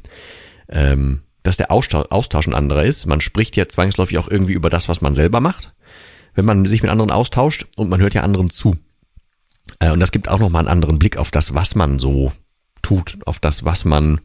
ähm, 0.70 1.22
dass 1.44 1.58
der 1.58 1.72
Austausch, 1.72 2.08
Austausch 2.10 2.48
ein 2.48 2.54
anderer 2.54 2.86
ist. 2.86 3.06
Man 3.06 3.22
spricht 3.22 3.56
ja 3.56 3.68
zwangsläufig 3.68 4.18
auch 4.18 4.28
irgendwie 4.28 4.54
über 4.54 4.70
das, 4.70 4.90
was 4.90 5.02
man 5.02 5.14
selber 5.14 5.40
macht, 5.40 5.74
wenn 6.36 6.46
man 6.46 6.66
sich 6.66 6.82
mit 6.82 6.92
anderen 6.92 7.12
austauscht 7.12 7.66
und 7.78 7.90
man 7.90 8.02
hört 8.02 8.14
ja 8.14 8.22
anderen 8.22 8.50
zu. 8.50 8.78
Äh, 9.80 9.92
und 9.92 10.00
das 10.00 10.12
gibt 10.12 10.30
auch 10.30 10.40
nochmal 10.40 10.62
einen 10.62 10.72
anderen 10.72 11.00
Blick 11.00 11.18
auf 11.18 11.32
das, 11.32 11.54
was 11.56 11.74
man 11.74 11.98
so 11.98 12.32
tut, 12.84 13.18
auf 13.26 13.40
das, 13.40 13.66
was 13.66 13.86
man 13.86 14.22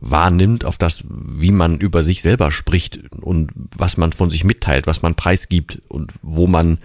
wahrnimmt, 0.00 0.64
auf 0.64 0.78
das, 0.78 1.04
wie 1.08 1.52
man 1.52 1.78
über 1.78 2.02
sich 2.02 2.22
selber 2.22 2.50
spricht 2.50 3.00
und 3.20 3.52
was 3.54 3.96
man 3.96 4.12
von 4.12 4.28
sich 4.28 4.42
mitteilt, 4.42 4.88
was 4.88 5.00
man 5.02 5.14
preisgibt 5.14 5.80
und 5.88 6.12
wo 6.22 6.48
man 6.48 6.78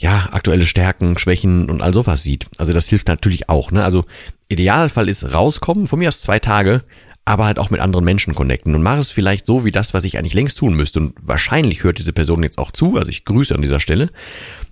ja, 0.00 0.30
aktuelle 0.32 0.64
Stärken, 0.64 1.18
Schwächen 1.18 1.68
und 1.68 1.82
all 1.82 1.92
sowas 1.92 2.22
sieht. 2.22 2.46
Also 2.56 2.72
das 2.72 2.88
hilft 2.88 3.08
natürlich 3.08 3.50
auch. 3.50 3.70
Ne? 3.70 3.84
Also 3.84 4.06
Idealfall 4.48 5.10
ist 5.10 5.34
rauskommen, 5.34 5.86
von 5.86 5.98
mir 5.98 6.08
aus 6.08 6.22
zwei 6.22 6.38
Tage, 6.38 6.84
aber 7.26 7.44
halt 7.44 7.58
auch 7.58 7.68
mit 7.68 7.80
anderen 7.80 8.06
Menschen 8.06 8.34
connecten 8.34 8.74
und 8.74 8.82
mach 8.82 8.96
es 8.96 9.10
vielleicht 9.10 9.44
so 9.44 9.66
wie 9.66 9.70
das, 9.70 9.92
was 9.92 10.04
ich 10.04 10.16
eigentlich 10.16 10.32
längst 10.32 10.56
tun 10.56 10.74
müsste. 10.74 11.00
Und 11.00 11.14
wahrscheinlich 11.20 11.84
hört 11.84 11.98
diese 11.98 12.14
Person 12.14 12.42
jetzt 12.42 12.56
auch 12.56 12.70
zu, 12.70 12.96
also 12.96 13.10
ich 13.10 13.26
grüße 13.26 13.54
an 13.54 13.60
dieser 13.60 13.78
Stelle. 13.78 14.08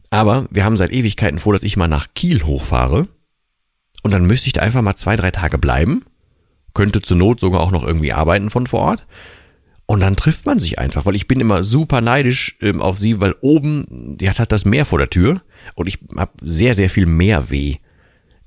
Aber 0.08 0.46
wir 0.50 0.64
haben 0.64 0.78
seit 0.78 0.92
Ewigkeiten 0.92 1.38
vor, 1.38 1.52
dass 1.52 1.62
ich 1.62 1.76
mal 1.76 1.88
nach 1.88 2.06
Kiel 2.14 2.44
hochfahre. 2.44 3.06
Und 4.02 4.14
dann 4.14 4.24
müsste 4.24 4.46
ich 4.46 4.54
da 4.54 4.62
einfach 4.62 4.80
mal 4.80 4.96
zwei, 4.96 5.16
drei 5.16 5.30
Tage 5.30 5.58
bleiben. 5.58 6.06
Könnte 6.72 7.02
zur 7.02 7.18
Not 7.18 7.38
sogar 7.38 7.60
auch 7.60 7.70
noch 7.70 7.84
irgendwie 7.84 8.14
arbeiten 8.14 8.48
von 8.48 8.66
vor 8.66 8.80
Ort. 8.80 9.06
Und 9.90 10.00
dann 10.00 10.16
trifft 10.16 10.44
man 10.44 10.60
sich 10.60 10.78
einfach, 10.78 11.06
weil 11.06 11.16
ich 11.16 11.28
bin 11.28 11.40
immer 11.40 11.62
super 11.62 12.02
neidisch 12.02 12.58
ähm, 12.60 12.82
auf 12.82 12.98
sie, 12.98 13.20
weil 13.22 13.34
oben, 13.40 13.86
die 14.18 14.28
hat 14.28 14.38
halt 14.38 14.52
das 14.52 14.66
Meer 14.66 14.84
vor 14.84 14.98
der 14.98 15.08
Tür 15.08 15.40
und 15.76 15.86
ich 15.86 15.98
habe 16.14 16.32
sehr, 16.42 16.74
sehr 16.74 16.90
viel 16.90 17.06
mehr 17.06 17.48
weh. 17.48 17.76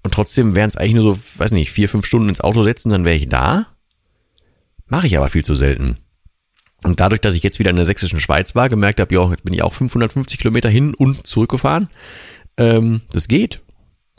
Und 0.04 0.14
trotzdem 0.14 0.56
wären 0.56 0.70
es 0.70 0.78
eigentlich 0.78 0.94
nur 0.94 1.16
so, 1.16 1.20
weiß 1.38 1.52
nicht, 1.54 1.72
vier, 1.72 1.90
fünf 1.90 2.06
Stunden 2.06 2.30
ins 2.30 2.42
Auto 2.42 2.62
setzen, 2.62 2.92
dann 2.92 3.06
wäre 3.06 3.16
ich 3.16 3.28
da. 3.28 3.66
Mache 4.86 5.08
ich 5.08 5.18
aber 5.18 5.30
viel 5.30 5.44
zu 5.44 5.56
selten. 5.56 5.98
Und 6.84 7.00
dadurch, 7.00 7.22
dass 7.22 7.36
ich 7.36 7.42
jetzt 7.42 7.58
wieder 7.58 7.72
in 7.72 7.76
der 7.76 7.86
sächsischen 7.86 8.20
Schweiz 8.20 8.54
war, 8.54 8.70
gemerkt 8.70 9.00
habe, 9.00 9.16
ja, 9.16 9.28
jetzt 9.32 9.44
bin 9.44 9.56
ich 9.56 9.64
auch 9.64 9.74
550 9.74 10.38
Kilometer 10.38 10.70
hin 10.70 10.94
und 10.94 11.26
zurückgefahren. 11.26 11.90
Ähm, 12.58 13.02
das 13.14 13.28
geht 13.28 13.62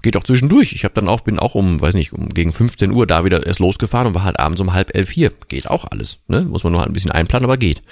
geht 0.03 0.17
auch 0.17 0.25
zwischendurch. 0.25 0.73
Ich 0.73 0.85
habe 0.85 0.95
dann 0.95 1.09
auch, 1.09 1.21
bin 1.21 1.39
auch 1.39 1.55
um, 1.55 1.81
weiß 1.81 1.95
nicht, 1.95 2.13
um 2.13 2.29
gegen 2.29 2.53
15 2.53 2.91
Uhr 2.93 3.07
da 3.07 3.25
wieder 3.25 3.47
erst 3.47 3.61
losgefahren 3.61 4.09
und 4.09 4.15
war 4.15 4.25
halt 4.25 4.39
abends 4.39 4.61
um 4.61 4.73
halb 4.73 4.95
elf 4.95 5.11
hier. 5.11 5.33
Geht 5.49 5.71
auch 5.71 5.87
alles. 5.91 6.19
Ne? 6.29 6.43
Muss 6.43 6.65
man 6.65 6.73
nur 6.73 6.81
halt 6.81 6.91
ein 6.91 6.95
bisschen 6.95 7.13
einplanen, 7.13 7.45
aber 7.45 7.57
geht. 7.57 7.83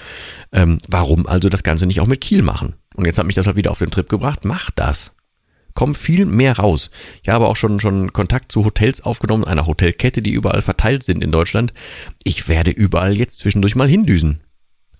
Ähm, 0.53 0.79
warum 0.89 1.27
also 1.27 1.49
das 1.49 1.63
Ganze 1.63 1.87
nicht 1.87 2.01
auch 2.01 2.07
mit 2.07 2.21
Kiel 2.21 2.43
machen? 2.43 2.75
Und 2.95 3.07
jetzt 3.07 3.19
hat 3.19 3.27
mich 3.27 3.37
das 3.37 3.47
halt 3.47 3.57
wieder 3.57 3.71
auf 3.71 3.79
den 3.79 3.91
Trip 3.91 4.09
gebracht. 4.09 4.45
Mach 4.45 4.71
das. 4.71 5.15
Komm 5.75 5.95
viel 5.95 6.27
mehr 6.27 6.59
raus. 6.59 6.91
Ich 7.23 7.29
habe 7.29 7.47
auch 7.47 7.57
schon, 7.57 7.81
schon 7.81 8.13
Kontakt 8.13 8.51
zu 8.51 8.65
Hotels 8.65 9.01
aufgenommen, 9.01 9.45
einer 9.45 9.67
Hotelkette, 9.67 10.21
die 10.21 10.33
überall 10.33 10.63
verteilt 10.63 11.05
sind 11.05 11.23
in 11.23 11.31
Deutschland. 11.31 11.73
Ich 12.25 12.49
werde 12.49 12.73
überall 12.73 13.17
jetzt 13.17 13.39
zwischendurch 13.39 13.77
mal 13.77 13.89
hindüsen. 13.89 14.41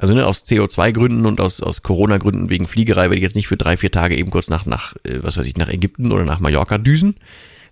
Also 0.01 0.15
ne, 0.15 0.27
aus 0.27 0.45
CO2-Gründen 0.47 1.27
und 1.27 1.43
aus, 1.43 1.61
aus 1.63 1.83
Corona-Gründen 1.83 2.49
wegen 2.49 2.67
Fliegerei 2.67 3.03
werde 3.03 3.17
ich 3.17 3.23
jetzt 3.23 3.37
nicht 3.37 3.49
für 3.49 3.59
drei, 3.59 3.77
vier 3.77 3.91
Tage 3.91 4.17
eben 4.17 4.31
kurz 4.31 4.49
nach, 4.49 4.65
nach, 4.65 4.97
äh, 5.05 5.19
was 5.21 5.37
weiß 5.37 5.47
ich, 5.47 5.59
nach 5.59 5.69
Ägypten 5.69 6.11
oder 6.11 6.25
nach 6.25 6.41
Mallorca 6.41 6.79
düsen. 6.79 7.17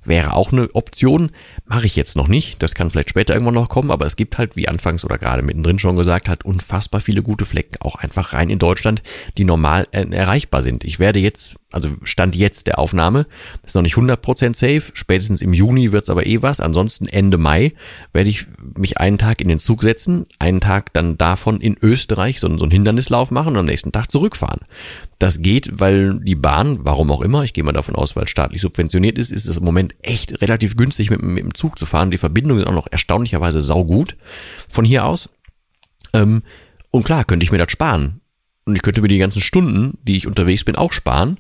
Wäre 0.05 0.35
auch 0.35 0.53
eine 0.53 0.75
Option. 0.75 1.31
Mache 1.67 1.87
ich 1.87 1.97
jetzt 1.97 2.17
noch 2.17 2.29
nicht. 2.29 2.63
Das 2.63 2.75
kann 2.75 2.91
vielleicht 2.91 3.11
später 3.11 3.35
irgendwann 3.35 3.55
noch 3.55 3.69
kommen, 3.69 3.91
aber 3.91 4.07
es 4.07 4.17
gibt 4.17 4.39
halt, 4.39 4.57
wie 4.57 4.69
anfangs 4.69 5.05
oder 5.05 5.19
gerade 5.19 5.43
mittendrin 5.43 5.79
schon 5.79 5.97
gesagt, 5.97 6.29
halt 6.29 6.45
unfassbar 6.45 7.01
viele 7.01 7.23
gute 7.23 7.45
Flecken, 7.45 7.77
auch 7.81 7.97
einfach 7.97 8.33
rein 8.33 8.51
in 8.51 8.59
Deutschland, 8.59 9.03
die 9.37 9.45
normal 9.45 9.89
äh, 9.93 10.07
erreichbar 10.11 10.63
sind. 10.63 10.85
Ich 10.85 10.99
werde 10.99 11.19
jetzt 11.19 11.57
also 11.71 11.91
Stand 12.03 12.35
jetzt 12.35 12.67
der 12.67 12.79
Aufnahme, 12.79 13.27
ist 13.63 13.75
noch 13.75 13.83
nicht 13.83 13.97
100% 13.97 14.57
safe, 14.57 14.85
spätestens 14.95 15.43
im 15.43 15.53
Juni 15.53 15.93
wird's 15.93 16.09
aber 16.09 16.27
eh 16.27 16.41
was, 16.41 16.61
ansonsten 16.61 17.07
Ende 17.07 17.37
Mai 17.37 17.75
werde 18.13 18.31
ich 18.31 18.47
mich 18.77 18.99
einen 18.99 19.19
Tag 19.19 19.43
in 19.43 19.49
den 19.49 19.59
Zug 19.59 19.83
setzen, 19.83 20.25
einen 20.39 20.61
Tag 20.61 20.95
dann 20.95 21.19
davon 21.19 21.61
in 21.61 21.77
Österreich 21.81 22.41
so, 22.41 22.57
so 22.57 22.65
einen 22.65 22.71
Hindernislauf 22.71 23.31
machen 23.31 23.49
und 23.49 23.59
am 23.59 23.67
nächsten 23.67 23.93
Tag 23.93 24.11
zurückfahren. 24.11 24.61
Das 25.19 25.43
geht, 25.43 25.81
weil 25.81 26.21
die 26.21 26.37
Bahn, 26.37 26.79
warum 26.83 27.11
auch 27.11 27.21
immer, 27.21 27.43
ich 27.43 27.53
gehe 27.53 27.65
mal 27.65 27.73
davon 27.73 27.97
aus, 27.97 28.17
weil 28.17 28.29
staatlich 28.29 28.63
subventioniert 28.63 29.19
ist, 29.19 29.31
ist 29.31 29.47
es 29.47 29.59
im 29.59 29.65
Moment 29.65 29.88
echt 30.03 30.41
relativ 30.41 30.77
günstig 30.77 31.11
mit, 31.11 31.23
mit 31.23 31.45
dem 31.45 31.55
Zug 31.55 31.79
zu 31.79 31.87
fahren. 31.87 32.11
Die 32.11 32.19
Verbindungen 32.19 32.61
sind 32.61 32.69
auch 32.69 32.75
noch 32.75 32.89
erstaunlicherweise 32.91 33.61
saugut 33.61 34.17
von 34.69 34.85
hier 34.85 35.05
aus. 35.05 35.29
Ähm, 36.13 36.43
und 36.91 37.05
klar, 37.05 37.25
könnte 37.25 37.45
ich 37.45 37.53
mir 37.53 37.59
das 37.59 37.73
sparen. 37.73 38.21
Und 38.65 38.77
ich 38.77 38.83
könnte 38.83 39.01
mir 39.01 39.09
die 39.09 39.19
ganzen 39.19 39.41
Stunden, 39.41 39.99
die 40.03 40.17
ich 40.17 40.27
unterwegs 40.27 40.65
bin, 40.65 40.77
auch 40.77 40.93
sparen. 40.93 41.39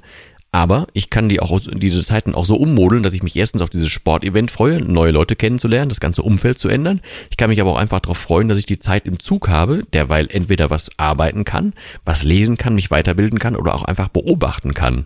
Aber 0.50 0.86
ich 0.94 1.10
kann 1.10 1.28
die 1.28 1.40
auch 1.40 1.60
diese 1.60 2.04
Zeiten 2.04 2.34
auch 2.34 2.46
so 2.46 2.56
ummodeln, 2.56 3.02
dass 3.02 3.12
ich 3.12 3.22
mich 3.22 3.36
erstens 3.36 3.60
auf 3.60 3.68
dieses 3.68 3.88
Sportevent 3.88 4.50
freue, 4.50 4.78
neue 4.78 5.10
Leute 5.12 5.36
kennenzulernen, 5.36 5.90
das 5.90 6.00
ganze 6.00 6.22
Umfeld 6.22 6.58
zu 6.58 6.70
ändern. 6.70 7.00
Ich 7.30 7.36
kann 7.36 7.50
mich 7.50 7.60
aber 7.60 7.72
auch 7.72 7.76
einfach 7.76 8.00
darauf 8.00 8.16
freuen, 8.16 8.48
dass 8.48 8.56
ich 8.56 8.64
die 8.64 8.78
Zeit 8.78 9.04
im 9.04 9.20
Zug 9.20 9.48
habe, 9.48 9.82
derweil 9.92 10.26
entweder 10.30 10.70
was 10.70 10.88
arbeiten 10.96 11.44
kann, 11.44 11.74
was 12.06 12.22
lesen 12.22 12.56
kann, 12.56 12.74
mich 12.74 12.90
weiterbilden 12.90 13.38
kann 13.38 13.56
oder 13.56 13.74
auch 13.74 13.84
einfach 13.84 14.08
beobachten 14.08 14.72
kann. 14.72 15.04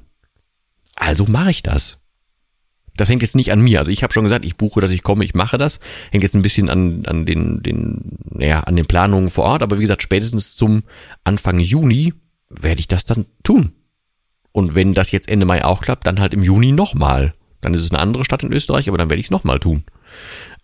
Also 0.95 1.25
mache 1.27 1.51
ich 1.51 1.63
das. 1.65 1.99
Das 2.97 3.09
hängt 3.09 3.23
jetzt 3.23 3.37
nicht 3.37 3.53
an 3.53 3.61
mir. 3.61 3.79
Also 3.79 3.91
ich 3.91 4.03
habe 4.03 4.13
schon 4.13 4.25
gesagt, 4.25 4.45
ich 4.45 4.57
buche, 4.57 4.81
dass 4.81 4.91
ich 4.91 5.03
komme, 5.03 5.25
ich 5.25 5.35
mache 5.35 5.59
das. 5.59 5.81
Hängt 6.11 6.23
jetzt 6.23 6.35
ein 6.35 6.43
bisschen 6.43 6.69
an, 6.69 7.07
an 7.07 7.25
den, 7.25 7.63
den, 7.63 8.19
naja, 8.31 8.61
an 8.61 8.77
den 8.77 8.87
Planungen 8.87 9.31
vor 9.31 9.45
Ort. 9.45 9.63
Aber 9.63 9.79
wie 9.79 9.83
gesagt, 9.83 10.03
spätestens 10.03 10.57
zum 10.57 10.83
Anfang 11.25 11.59
Juni 11.59 12.13
werde 12.51 12.81
ich 12.81 12.89
das 12.89 13.05
dann 13.05 13.27
tun. 13.43 13.73
Und 14.53 14.75
wenn 14.75 14.93
das 14.93 15.11
jetzt 15.11 15.29
Ende 15.29 15.47
Mai 15.47 15.65
auch 15.65 15.81
klappt, 15.81 16.07
dann 16.07 16.21
halt 16.21 16.35
im 16.35 16.43
Juni 16.43 16.73
nochmal. 16.73 17.35
Dann 17.63 17.75
ist 17.75 17.83
es 17.83 17.91
eine 17.91 18.01
andere 18.01 18.25
Stadt 18.25 18.43
in 18.43 18.53
Österreich, 18.53 18.89
aber 18.89 18.99
dann 18.99 19.09
werde 19.09 19.21
ich 19.21 19.27
es 19.27 19.31
nochmal 19.31 19.59
tun. 19.59 19.85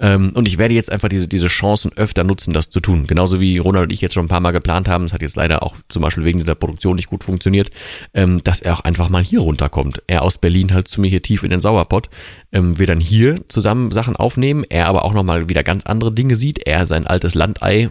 Ähm, 0.01 0.33
und 0.35 0.47
ich 0.47 0.59
werde 0.59 0.75
jetzt 0.75 0.93
einfach 0.93 1.09
diese, 1.09 1.29
diese 1.29 1.49
Chancen 1.49 1.91
öfter 1.97 2.25
nutzen, 2.25 2.53
das 2.53 2.71
zu 2.71 2.81
tun. 2.81 3.07
Genauso 3.07 3.41
wie 3.41 3.59
Ronald 3.59 3.85
und 3.85 3.93
ich 3.93 4.01
jetzt 4.01 4.15
schon 4.15 4.27
ein 4.27 4.29
paar 4.29 4.41
Mal 4.41 4.53
geplant 4.53 4.89
haben. 4.89 5.05
Es 5.05 5.13
hat 5.13 5.23
jetzt 5.23 5.37
leider 5.37 5.63
auch 5.63 5.77
zum 5.89 6.03
Beispiel 6.03 6.25
wegen 6.25 6.39
dieser 6.39 6.55
Produktion 6.55 6.97
nicht 6.97 7.09
gut 7.09 7.25
funktioniert, 7.25 7.71
ähm, 8.15 8.43
dass 8.45 8.61
er 8.61 8.75
auch 8.75 8.81
einfach 8.81 9.09
mal 9.09 9.23
hier 9.23 9.41
runterkommt. 9.41 10.03
Er 10.07 10.23
aus 10.23 10.39
Berlin 10.39 10.73
halt 10.73 10.89
zu 10.89 11.01
mir 11.01 11.09
hier 11.09 11.23
tief 11.23 11.43
in 11.43 11.51
den 11.51 11.61
Sauerpott. 11.61 12.09
Ähm, 12.53 12.79
wir 12.79 12.87
dann 12.87 13.01
hier 13.01 13.37
zusammen 13.49 13.91
Sachen 13.91 14.17
aufnehmen. 14.17 14.65
Er 14.69 14.87
aber 14.87 15.05
auch 15.05 15.15
nochmal 15.15 15.49
wieder 15.49 15.65
ganz 15.65 15.85
andere 15.85 16.13
Dinge 16.13 16.37
sieht. 16.37 16.67
Er 16.67 16.87
sein 16.87 17.07
altes 17.07 17.35
Landei 17.35 17.91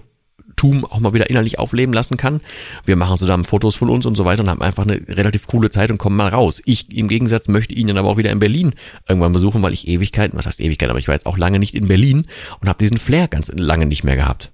Tum 0.57 0.83
auch 0.83 0.99
mal 0.99 1.13
wieder 1.13 1.29
innerlich 1.29 1.59
aufleben 1.59 1.93
lassen 1.93 2.17
kann. 2.17 2.41
Wir 2.83 2.97
machen 2.97 3.17
zusammen 3.17 3.45
Fotos 3.45 3.75
von 3.75 3.89
uns 3.89 4.05
und 4.05 4.15
so 4.15 4.25
weiter 4.25 4.43
und 4.43 4.49
haben 4.49 4.61
einfach 4.61 4.83
eine 4.83 5.01
relativ 5.07 5.47
coole 5.47 5.69
Zeit 5.69 5.91
und 5.91 5.97
kommen 5.97 6.17
mal 6.17 6.27
raus. 6.27 6.61
Ich 6.65 6.93
im 6.93 7.07
Gegensatz 7.07 7.47
möchte 7.47 7.73
ihn 7.73 7.87
dann 7.87 7.97
aber 7.97 8.09
auch 8.09 8.17
wieder 8.17 8.31
in 8.31 8.39
Berlin 8.39 8.73
irgendwann 9.07 9.31
besuchen, 9.31 9.61
weil 9.61 9.73
ich 9.73 9.87
Ewigkeiten, 9.87 10.37
was 10.37 10.47
heißt 10.47 10.59
Ewigkeiten, 10.59 10.89
aber 10.89 10.99
ich 10.99 11.07
war 11.07 11.15
jetzt 11.15 11.25
auch 11.25 11.37
lange 11.37 11.59
nicht 11.59 11.75
in 11.75 11.87
Berlin 11.87 12.25
und 12.59 12.67
habe 12.67 12.79
diesen 12.79 12.97
Flair 12.97 13.29
ganz 13.29 13.51
lange 13.55 13.85
nicht 13.85 14.03
mehr 14.03 14.17
gehabt. 14.17 14.51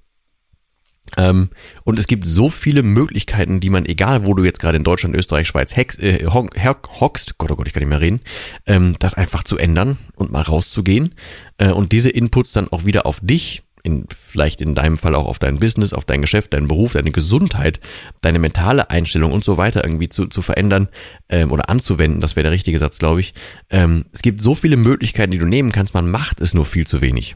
Ähm, 1.18 1.50
und 1.84 2.00
es 2.00 2.08
gibt 2.08 2.26
so 2.26 2.50
viele 2.50 2.82
Möglichkeiten, 2.82 3.60
die 3.60 3.70
man, 3.70 3.86
egal 3.86 4.26
wo 4.26 4.34
du 4.34 4.44
jetzt 4.44 4.60
gerade 4.60 4.78
in 4.78 4.84
Deutschland, 4.84 5.16
Österreich, 5.16 5.48
Schweiz 5.48 5.76
hex, 5.76 5.98
äh, 6.00 6.26
hockst, 6.28 7.38
Gott, 7.38 7.52
oh 7.52 7.56
Gott, 7.56 7.68
ich 7.68 7.74
kann 7.74 7.82
nicht 7.82 7.90
mehr 7.90 8.02
reden, 8.02 8.22
ähm, 8.66 8.96
das 9.00 9.14
einfach 9.14 9.44
zu 9.44 9.58
ändern 9.58 9.98
und 10.16 10.32
mal 10.32 10.42
rauszugehen 10.42 11.16
äh, 11.58 11.70
und 11.70 11.92
diese 11.92 12.10
Inputs 12.10 12.52
dann 12.52 12.68
auch 12.70 12.86
wieder 12.86 13.06
auf 13.06 13.20
dich 13.22 13.64
in, 13.84 14.06
vielleicht 14.10 14.62
in 14.62 14.76
deinem 14.76 14.98
Fall 14.98 15.14
auch 15.14 15.26
auf 15.26 15.40
dein 15.40 15.60
Business, 15.60 15.92
auf 15.92 16.06
dein 16.06 16.22
Geschäft, 16.22 16.54
deinen 16.54 16.70
Beruf, 16.70 16.94
deine 16.94 17.12
Gesundheit, 17.12 17.82
deine 18.22 18.40
mentale 18.40 18.90
Einstellung 18.90 19.34
und 19.34 19.44
so 19.44 19.58
weiter 19.58 19.84
irgendwie 19.84 20.08
zu, 20.10 20.28
zu 20.28 20.42
verändern 20.42 20.88
ähm, 21.30 21.52
oder 21.52 21.70
anzuwenden, 21.70 22.22
das 22.22 22.38
wäre 22.38 22.44
der 22.44 22.54
richtige 22.54 22.80
Satz, 22.80 22.98
glaube 22.98 23.20
ich. 23.20 23.34
Ähm, 23.70 24.06
es 24.14 24.22
gibt 24.22 24.42
so 24.42 24.56
viele 24.56 24.78
Möglichkeiten, 24.78 25.32
die 25.32 25.38
du 25.38 25.46
nehmen 25.46 25.74
kannst, 25.74 25.94
man 25.94 26.10
macht 26.10 26.40
es 26.40 26.54
nur 26.54 26.66
viel 26.66 26.88
zu 26.88 27.02
wenig. 27.02 27.36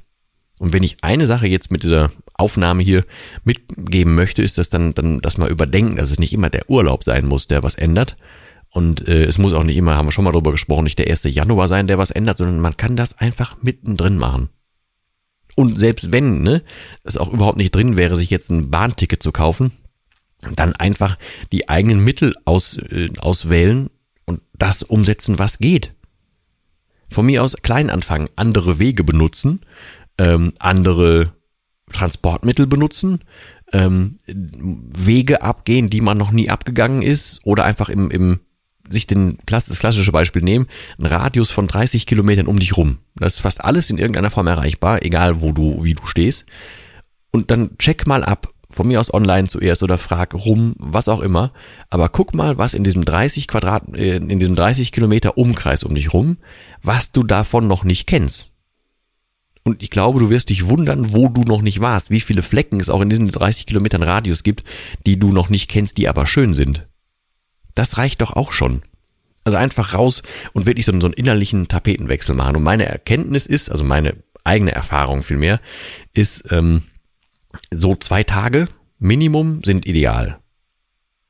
Und 0.57 0.73
wenn 0.73 0.83
ich 0.83 1.03
eine 1.03 1.27
Sache 1.27 1.47
jetzt 1.47 1.69
mit 1.69 1.83
dieser 1.83 2.09
Aufnahme 2.33 2.81
hier 2.81 3.05
mitgeben 3.43 4.15
möchte, 4.15 4.41
ist 4.41 4.57
das 4.57 4.69
dann, 4.69 4.93
dann 4.93 5.19
das 5.19 5.37
mal 5.37 5.51
überdenken, 5.51 5.97
dass 5.97 6.11
es 6.11 6.17
nicht 6.17 6.33
immer 6.33 6.49
der 6.49 6.69
Urlaub 6.69 7.03
sein 7.03 7.27
muss, 7.27 7.47
der 7.47 7.61
was 7.61 7.75
ändert. 7.75 8.15
Und 8.69 9.07
äh, 9.07 9.25
es 9.25 9.37
muss 9.37 9.53
auch 9.53 9.63
nicht 9.63 9.77
immer, 9.77 9.95
haben 9.95 10.07
wir 10.07 10.11
schon 10.11 10.23
mal 10.23 10.31
drüber 10.31 10.51
gesprochen, 10.51 10.85
nicht 10.85 10.97
der 10.97 11.09
1. 11.09 11.23
Januar 11.23 11.67
sein, 11.67 11.87
der 11.87 11.97
was 11.97 12.11
ändert, 12.11 12.37
sondern 12.37 12.59
man 12.59 12.77
kann 12.77 12.95
das 12.95 13.17
einfach 13.17 13.57
mittendrin 13.61 14.17
machen. 14.17 14.49
Und 15.59 15.79
selbst 15.79 16.11
wenn, 16.11 16.43
ne, 16.43 16.61
es 17.03 17.17
auch 17.17 17.33
überhaupt 17.33 17.57
nicht 17.57 17.73
drin 17.73 17.97
wäre, 17.97 18.15
sich 18.15 18.29
jetzt 18.29 18.51
ein 18.51 18.69
Bahnticket 18.69 19.23
zu 19.23 19.31
kaufen, 19.31 19.71
dann 20.55 20.75
einfach 20.75 21.17
die 21.51 21.67
eigenen 21.67 22.03
Mittel 22.03 22.35
aus, 22.45 22.77
äh, 22.77 23.09
auswählen 23.17 23.89
und 24.25 24.41
das 24.53 24.83
umsetzen, 24.83 25.39
was 25.39 25.57
geht. 25.57 25.95
Von 27.09 27.25
mir 27.25 27.43
aus 27.43 27.55
klein 27.63 27.89
anfangen, 27.89 28.29
andere 28.35 28.77
Wege 28.77 29.03
benutzen, 29.03 29.61
ähm, 30.19 30.53
andere 30.59 31.33
Transportmittel 31.91 32.67
benutzen, 32.67 33.21
ähm, 33.73 34.19
Wege 34.27 35.41
abgehen, 35.41 35.89
die 35.89 36.01
man 36.01 36.19
noch 36.19 36.31
nie 36.31 36.51
abgegangen 36.51 37.01
ist, 37.01 37.39
oder 37.45 37.65
einfach 37.65 37.89
im, 37.89 38.11
im 38.11 38.41
sich 38.89 39.07
den, 39.07 39.37
das 39.45 39.79
klassische 39.79 40.11
Beispiel 40.11 40.41
nehmen, 40.41 40.67
ein 40.99 41.05
Radius 41.05 41.51
von 41.51 41.67
30 41.67 42.05
Kilometern 42.05 42.47
um 42.47 42.59
dich 42.59 42.77
rum. 42.77 42.99
Das 43.15 43.35
ist 43.35 43.41
fast 43.41 43.63
alles 43.63 43.89
in 43.89 43.97
irgendeiner 43.97 44.29
Form 44.29 44.47
erreichbar, 44.47 45.03
egal 45.03 45.41
wo 45.41 45.51
du, 45.51 45.83
wie 45.83 45.93
du 45.93 46.05
stehst. 46.05 46.45
Und 47.31 47.51
dann 47.51 47.77
check 47.77 48.07
mal 48.07 48.23
ab, 48.23 48.49
von 48.69 48.87
mir 48.87 48.99
aus 48.99 49.13
online 49.13 49.47
zuerst 49.47 49.83
oder 49.83 49.97
frag 49.97 50.33
rum, 50.33 50.75
was 50.77 51.07
auch 51.07 51.21
immer. 51.21 51.51
Aber 51.89 52.09
guck 52.09 52.33
mal, 52.33 52.57
was 52.57 52.73
in 52.73 52.83
diesem 52.83 53.05
30 53.05 53.47
Quadrat, 53.47 53.83
äh, 53.93 54.17
in 54.17 54.39
diesem 54.39 54.55
30 54.55 54.91
Kilometer 54.91 55.37
Umkreis 55.37 55.83
um 55.83 55.95
dich 55.95 56.13
rum, 56.13 56.37
was 56.81 57.11
du 57.11 57.23
davon 57.23 57.67
noch 57.67 57.83
nicht 57.83 58.07
kennst. 58.07 58.51
Und 59.63 59.83
ich 59.83 59.89
glaube, 59.89 60.19
du 60.19 60.29
wirst 60.29 60.49
dich 60.49 60.69
wundern, 60.69 61.13
wo 61.13 61.27
du 61.27 61.41
noch 61.41 61.61
nicht 61.61 61.81
warst, 61.81 62.09
wie 62.09 62.21
viele 62.21 62.41
Flecken 62.41 62.79
es 62.79 62.89
auch 62.89 63.01
in 63.01 63.09
diesen 63.09 63.27
30 63.27 63.65
Kilometern 63.65 64.01
Radius 64.01 64.43
gibt, 64.43 64.63
die 65.05 65.19
du 65.19 65.33
noch 65.33 65.49
nicht 65.49 65.69
kennst, 65.69 65.97
die 65.97 66.07
aber 66.07 66.25
schön 66.25 66.53
sind. 66.53 66.87
Das 67.77 67.99
reicht 67.99 68.21
doch 68.21 68.33
auch 68.33 68.51
schon. 68.51 68.81
Also 69.43 69.57
einfach 69.57 69.93
raus 69.93 70.23
und 70.53 70.65
wirklich 70.65 70.85
so, 70.87 70.99
so 70.99 71.07
einen 71.07 71.13
innerlichen 71.13 71.67
Tapetenwechsel 71.67 72.35
machen. 72.35 72.55
Und 72.55 72.63
meine 72.63 72.87
Erkenntnis 72.87 73.45
ist, 73.45 73.69
also 73.69 73.83
meine 73.83 74.15
eigene 74.43 74.71
Erfahrung 74.71 75.21
vielmehr, 75.21 75.61
ist, 76.13 76.51
ähm, 76.51 76.81
so 77.71 77.95
zwei 77.95 78.23
Tage 78.23 78.67
Minimum 78.97 79.61
sind 79.63 79.85
ideal. 79.85 80.39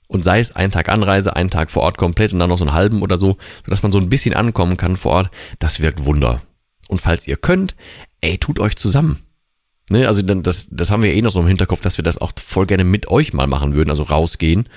Und 0.07 0.23
sei 0.23 0.39
es 0.39 0.55
ein 0.55 0.71
Tag 0.71 0.87
Anreise, 0.87 1.35
ein 1.35 1.49
Tag 1.49 1.69
vor 1.69 1.83
Ort 1.83 1.97
komplett 1.97 2.31
und 2.31 2.39
dann 2.39 2.47
noch 2.47 2.57
so 2.57 2.63
einen 2.63 2.73
halben 2.73 3.01
oder 3.01 3.17
so, 3.17 3.37
sodass 3.65 3.83
man 3.83 3.91
so 3.91 3.99
ein 3.99 4.07
bisschen 4.07 4.33
ankommen 4.33 4.77
kann 4.77 4.95
vor 4.95 5.11
Ort, 5.11 5.31
das 5.59 5.81
wirkt 5.81 6.05
Wunder. 6.05 6.41
Und 6.87 7.01
falls 7.01 7.27
ihr 7.27 7.35
könnt, 7.35 7.75
ey, 8.21 8.37
tut 8.37 8.59
euch 8.59 8.77
zusammen. 8.77 9.27
Ne, 9.89 10.07
also 10.07 10.21
das, 10.21 10.67
das 10.69 10.91
haben 10.91 11.03
wir 11.03 11.13
eh 11.13 11.21
noch 11.21 11.31
so 11.31 11.39
im 11.39 11.47
Hinterkopf, 11.47 11.81
dass 11.81 11.97
wir 11.97 12.03
das 12.03 12.17
auch 12.17 12.31
voll 12.37 12.65
gerne 12.65 12.83
mit 12.83 13.07
euch 13.07 13.33
mal 13.33 13.47
machen 13.47 13.73
würden, 13.73 13.89
also 13.89 14.03
rausgehen, 14.03 14.67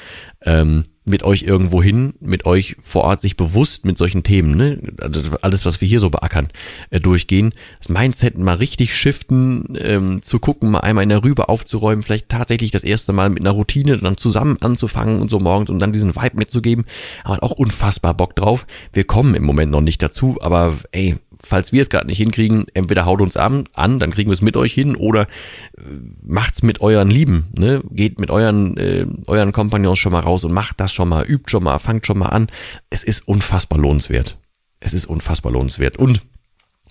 ähm, 0.42 0.84
mit 1.10 1.22
euch 1.22 1.42
irgendwo 1.42 1.82
hin, 1.82 2.14
mit 2.20 2.46
euch 2.46 2.76
vor 2.80 3.04
Ort 3.04 3.20
sich 3.20 3.36
bewusst 3.36 3.84
mit 3.84 3.98
solchen 3.98 4.22
Themen, 4.22 4.56
ne, 4.56 4.80
also 5.00 5.20
alles, 5.42 5.66
was 5.66 5.80
wir 5.80 5.88
hier 5.88 6.00
so 6.00 6.08
beackern, 6.08 6.48
äh, 6.90 7.00
durchgehen, 7.00 7.52
das 7.78 7.88
Mindset 7.88 8.38
mal 8.38 8.54
richtig 8.54 8.94
shiften, 8.94 9.76
ähm, 9.78 10.22
zu 10.22 10.38
gucken, 10.38 10.70
mal 10.70 10.80
einmal 10.80 11.02
in 11.02 11.10
der 11.10 11.24
Rübe 11.24 11.48
aufzuräumen, 11.48 12.02
vielleicht 12.02 12.28
tatsächlich 12.28 12.70
das 12.70 12.84
erste 12.84 13.12
Mal 13.12 13.28
mit 13.28 13.40
einer 13.40 13.50
Routine 13.50 13.98
dann 13.98 14.16
zusammen 14.16 14.56
anzufangen 14.60 15.20
und 15.20 15.28
so 15.28 15.40
morgens 15.40 15.68
und 15.68 15.80
dann 15.80 15.92
diesen 15.92 16.16
Vibe 16.16 16.38
mitzugeben, 16.38 16.84
haben 17.24 17.40
auch 17.40 17.52
unfassbar 17.52 18.14
Bock 18.14 18.36
drauf. 18.36 18.66
Wir 18.92 19.04
kommen 19.04 19.34
im 19.34 19.44
Moment 19.44 19.72
noch 19.72 19.80
nicht 19.80 20.02
dazu, 20.02 20.38
aber 20.40 20.76
ey, 20.92 21.16
falls 21.42 21.72
wir 21.72 21.80
es 21.80 21.90
gerade 21.90 22.06
nicht 22.06 22.18
hinkriegen, 22.18 22.66
entweder 22.74 23.06
haut 23.06 23.20
uns 23.20 23.36
an, 23.36 23.64
an 23.74 23.98
dann 23.98 24.10
kriegen 24.10 24.30
wir 24.30 24.34
es 24.34 24.42
mit 24.42 24.56
euch 24.56 24.72
hin 24.72 24.96
oder 24.96 25.22
äh, 25.22 25.82
macht's 26.24 26.62
mit 26.62 26.80
euren 26.80 27.10
Lieben, 27.10 27.48
ne? 27.56 27.82
Geht 27.90 28.20
mit 28.20 28.30
euren 28.30 28.76
äh, 28.76 29.06
euren 29.26 29.52
Kompagnons 29.52 29.98
schon 29.98 30.12
mal 30.12 30.20
raus 30.20 30.44
und 30.44 30.52
macht 30.52 30.80
das 30.80 30.92
schon 30.92 31.08
mal, 31.08 31.24
übt 31.24 31.50
schon 31.50 31.64
mal, 31.64 31.78
fangt 31.78 32.06
schon 32.06 32.18
mal 32.18 32.28
an. 32.28 32.48
Es 32.90 33.04
ist 33.04 33.26
unfassbar 33.26 33.78
lohnenswert. 33.78 34.38
Es 34.80 34.94
ist 34.94 35.06
unfassbar 35.06 35.52
lohnenswert. 35.52 35.96
Und 35.96 36.22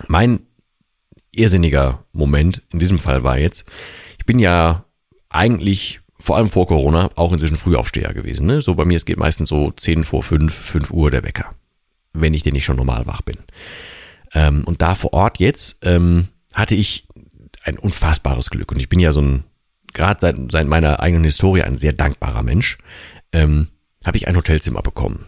mein 0.07 0.39
irrsinniger 1.31 2.05
Moment 2.11 2.61
in 2.71 2.79
diesem 2.79 2.99
Fall 2.99 3.23
war 3.23 3.37
jetzt, 3.37 3.65
ich 4.17 4.25
bin 4.25 4.39
ja 4.39 4.85
eigentlich 5.29 6.01
vor 6.19 6.37
allem 6.37 6.49
vor 6.49 6.67
Corona 6.67 7.09
auch 7.15 7.31
inzwischen 7.31 7.55
Frühaufsteher 7.55 8.13
gewesen. 8.13 8.45
Ne? 8.45 8.61
So 8.61 8.75
bei 8.75 8.85
mir, 8.85 8.97
es 8.97 9.05
geht 9.05 9.17
meistens 9.17 9.49
so 9.49 9.71
10 9.71 10.03
vor 10.03 10.21
5, 10.21 10.53
5 10.53 10.91
Uhr 10.91 11.11
der 11.11 11.23
Wecker, 11.23 11.55
wenn 12.13 12.33
ich 12.33 12.43
denn 12.43 12.53
nicht 12.53 12.65
schon 12.65 12.75
normal 12.75 13.07
wach 13.07 13.21
bin. 13.21 13.37
Ähm, 14.33 14.63
und 14.65 14.81
da 14.81 14.95
vor 14.95 15.13
Ort 15.13 15.39
jetzt 15.39 15.77
ähm, 15.83 16.27
hatte 16.55 16.75
ich 16.75 17.07
ein 17.63 17.77
unfassbares 17.77 18.49
Glück. 18.49 18.71
Und 18.71 18.79
ich 18.79 18.89
bin 18.89 18.99
ja 18.99 19.11
so 19.11 19.21
ein 19.21 19.43
gerade 19.93 20.19
seit, 20.19 20.35
seit 20.51 20.67
meiner 20.67 20.99
eigenen 20.99 21.23
Historie 21.23 21.63
ein 21.63 21.77
sehr 21.77 21.93
dankbarer 21.93 22.43
Mensch, 22.43 22.77
ähm, 23.31 23.69
habe 24.05 24.17
ich 24.17 24.27
ein 24.27 24.35
Hotelzimmer 24.35 24.81
bekommen. 24.81 25.25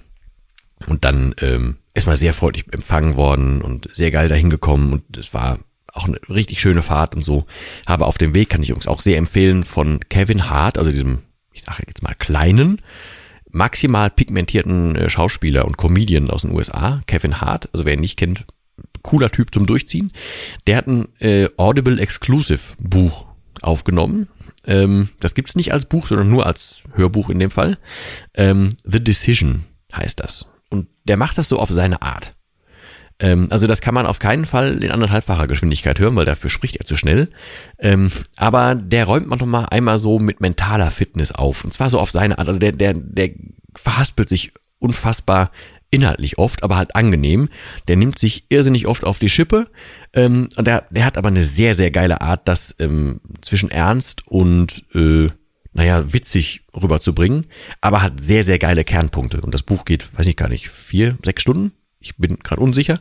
Und 0.87 1.05
dann 1.05 1.35
ähm, 1.39 1.77
erstmal 1.93 2.15
sehr 2.15 2.33
freundlich 2.33 2.65
empfangen 2.71 3.15
worden 3.15 3.61
und 3.61 3.89
sehr 3.93 4.11
geil 4.11 4.29
dahin 4.29 4.49
gekommen 4.49 4.93
und 4.93 5.17
es 5.17 5.33
war 5.33 5.59
auch 5.93 6.07
eine 6.07 6.17
richtig 6.29 6.61
schöne 6.61 6.81
Fahrt 6.81 7.15
und 7.15 7.21
so. 7.21 7.45
Habe 7.85 8.05
auf 8.05 8.17
dem 8.17 8.33
Weg, 8.33 8.49
kann 8.49 8.63
ich 8.63 8.73
uns 8.73 8.87
auch 8.87 9.01
sehr 9.01 9.17
empfehlen, 9.17 9.63
von 9.63 9.99
Kevin 10.09 10.49
Hart, 10.49 10.77
also 10.77 10.89
diesem, 10.89 11.19
ich 11.51 11.63
sage 11.63 11.83
jetzt 11.85 12.01
mal 12.01 12.15
kleinen, 12.17 12.81
maximal 13.49 14.09
pigmentierten 14.09 14.95
äh, 14.95 15.09
Schauspieler 15.09 15.65
und 15.65 15.77
Comedian 15.77 16.29
aus 16.29 16.43
den 16.43 16.51
USA, 16.51 17.01
Kevin 17.07 17.41
Hart, 17.41 17.69
also 17.73 17.85
wer 17.85 17.93
ihn 17.93 17.99
nicht 17.99 18.17
kennt, 18.17 18.45
cooler 19.01 19.29
Typ 19.29 19.53
zum 19.53 19.65
Durchziehen. 19.65 20.11
Der 20.67 20.77
hat 20.77 20.87
ein 20.87 21.07
äh, 21.19 21.49
Audible 21.57 21.99
Exclusive 21.99 22.75
Buch 22.79 23.25
aufgenommen. 23.61 24.27
Ähm, 24.65 25.09
das 25.19 25.33
gibt's 25.33 25.55
nicht 25.55 25.73
als 25.73 25.85
Buch, 25.85 26.07
sondern 26.07 26.29
nur 26.29 26.45
als 26.45 26.83
Hörbuch 26.93 27.29
in 27.29 27.39
dem 27.39 27.51
Fall. 27.51 27.77
Ähm, 28.33 28.69
The 28.83 29.03
Decision 29.03 29.63
heißt 29.93 30.19
das. 30.19 30.47
Und 30.69 30.87
der 31.05 31.17
macht 31.17 31.37
das 31.37 31.49
so 31.49 31.59
auf 31.59 31.69
seine 31.69 32.01
Art. 32.01 32.33
Ähm, 33.19 33.47
also 33.51 33.67
das 33.67 33.81
kann 33.81 33.93
man 33.93 34.05
auf 34.05 34.19
keinen 34.19 34.45
Fall 34.45 34.83
in 34.83 34.91
anderthalbfacher 34.91 35.47
Geschwindigkeit 35.47 35.99
hören, 35.99 36.15
weil 36.15 36.25
dafür 36.25 36.49
spricht 36.49 36.77
er 36.77 36.85
zu 36.85 36.97
schnell. 36.97 37.29
Ähm, 37.77 38.11
aber 38.37 38.75
der 38.75 39.05
räumt 39.05 39.27
man 39.27 39.39
doch 39.39 39.45
mal 39.45 39.65
einmal 39.65 39.97
so 39.97 40.19
mit 40.19 40.41
mentaler 40.41 40.89
Fitness 40.91 41.31
auf. 41.31 41.63
Und 41.63 41.73
zwar 41.73 41.89
so 41.89 41.99
auf 41.99 42.11
seine 42.11 42.39
Art. 42.39 42.47
Also 42.47 42.59
der, 42.59 42.71
der, 42.71 42.93
der 42.95 43.31
verhaspelt 43.75 44.27
sich 44.27 44.51
unfassbar 44.79 45.51
inhaltlich 45.91 46.37
oft, 46.37 46.63
aber 46.63 46.77
halt 46.77 46.95
angenehm. 46.95 47.49
Der 47.87 47.97
nimmt 47.97 48.17
sich 48.17 48.45
irrsinnig 48.49 48.87
oft 48.87 49.03
auf 49.03 49.19
die 49.19 49.29
Schippe. 49.29 49.67
Ähm, 50.13 50.49
und 50.55 50.65
der, 50.65 50.87
der 50.89 51.05
hat 51.05 51.17
aber 51.17 51.27
eine 51.27 51.43
sehr, 51.43 51.73
sehr 51.75 51.91
geile 51.91 52.21
Art, 52.21 52.47
das 52.47 52.75
ähm, 52.79 53.21
zwischen 53.41 53.69
ernst 53.69 54.27
und 54.27 54.83
äh, 54.95 55.29
naja, 55.73 56.13
witzig 56.13 56.65
rüberzubringen, 56.75 57.45
aber 57.79 58.01
hat 58.01 58.19
sehr, 58.19 58.43
sehr 58.43 58.59
geile 58.59 58.83
Kernpunkte. 58.83 59.41
Und 59.41 59.53
das 59.53 59.63
Buch 59.63 59.85
geht, 59.85 60.17
weiß 60.17 60.27
ich 60.27 60.35
gar 60.35 60.49
nicht, 60.49 60.69
vier, 60.69 61.17
sechs 61.23 61.41
Stunden? 61.41 61.71
Ich 61.99 62.17
bin 62.17 62.39
gerade 62.39 62.61
unsicher. 62.61 62.97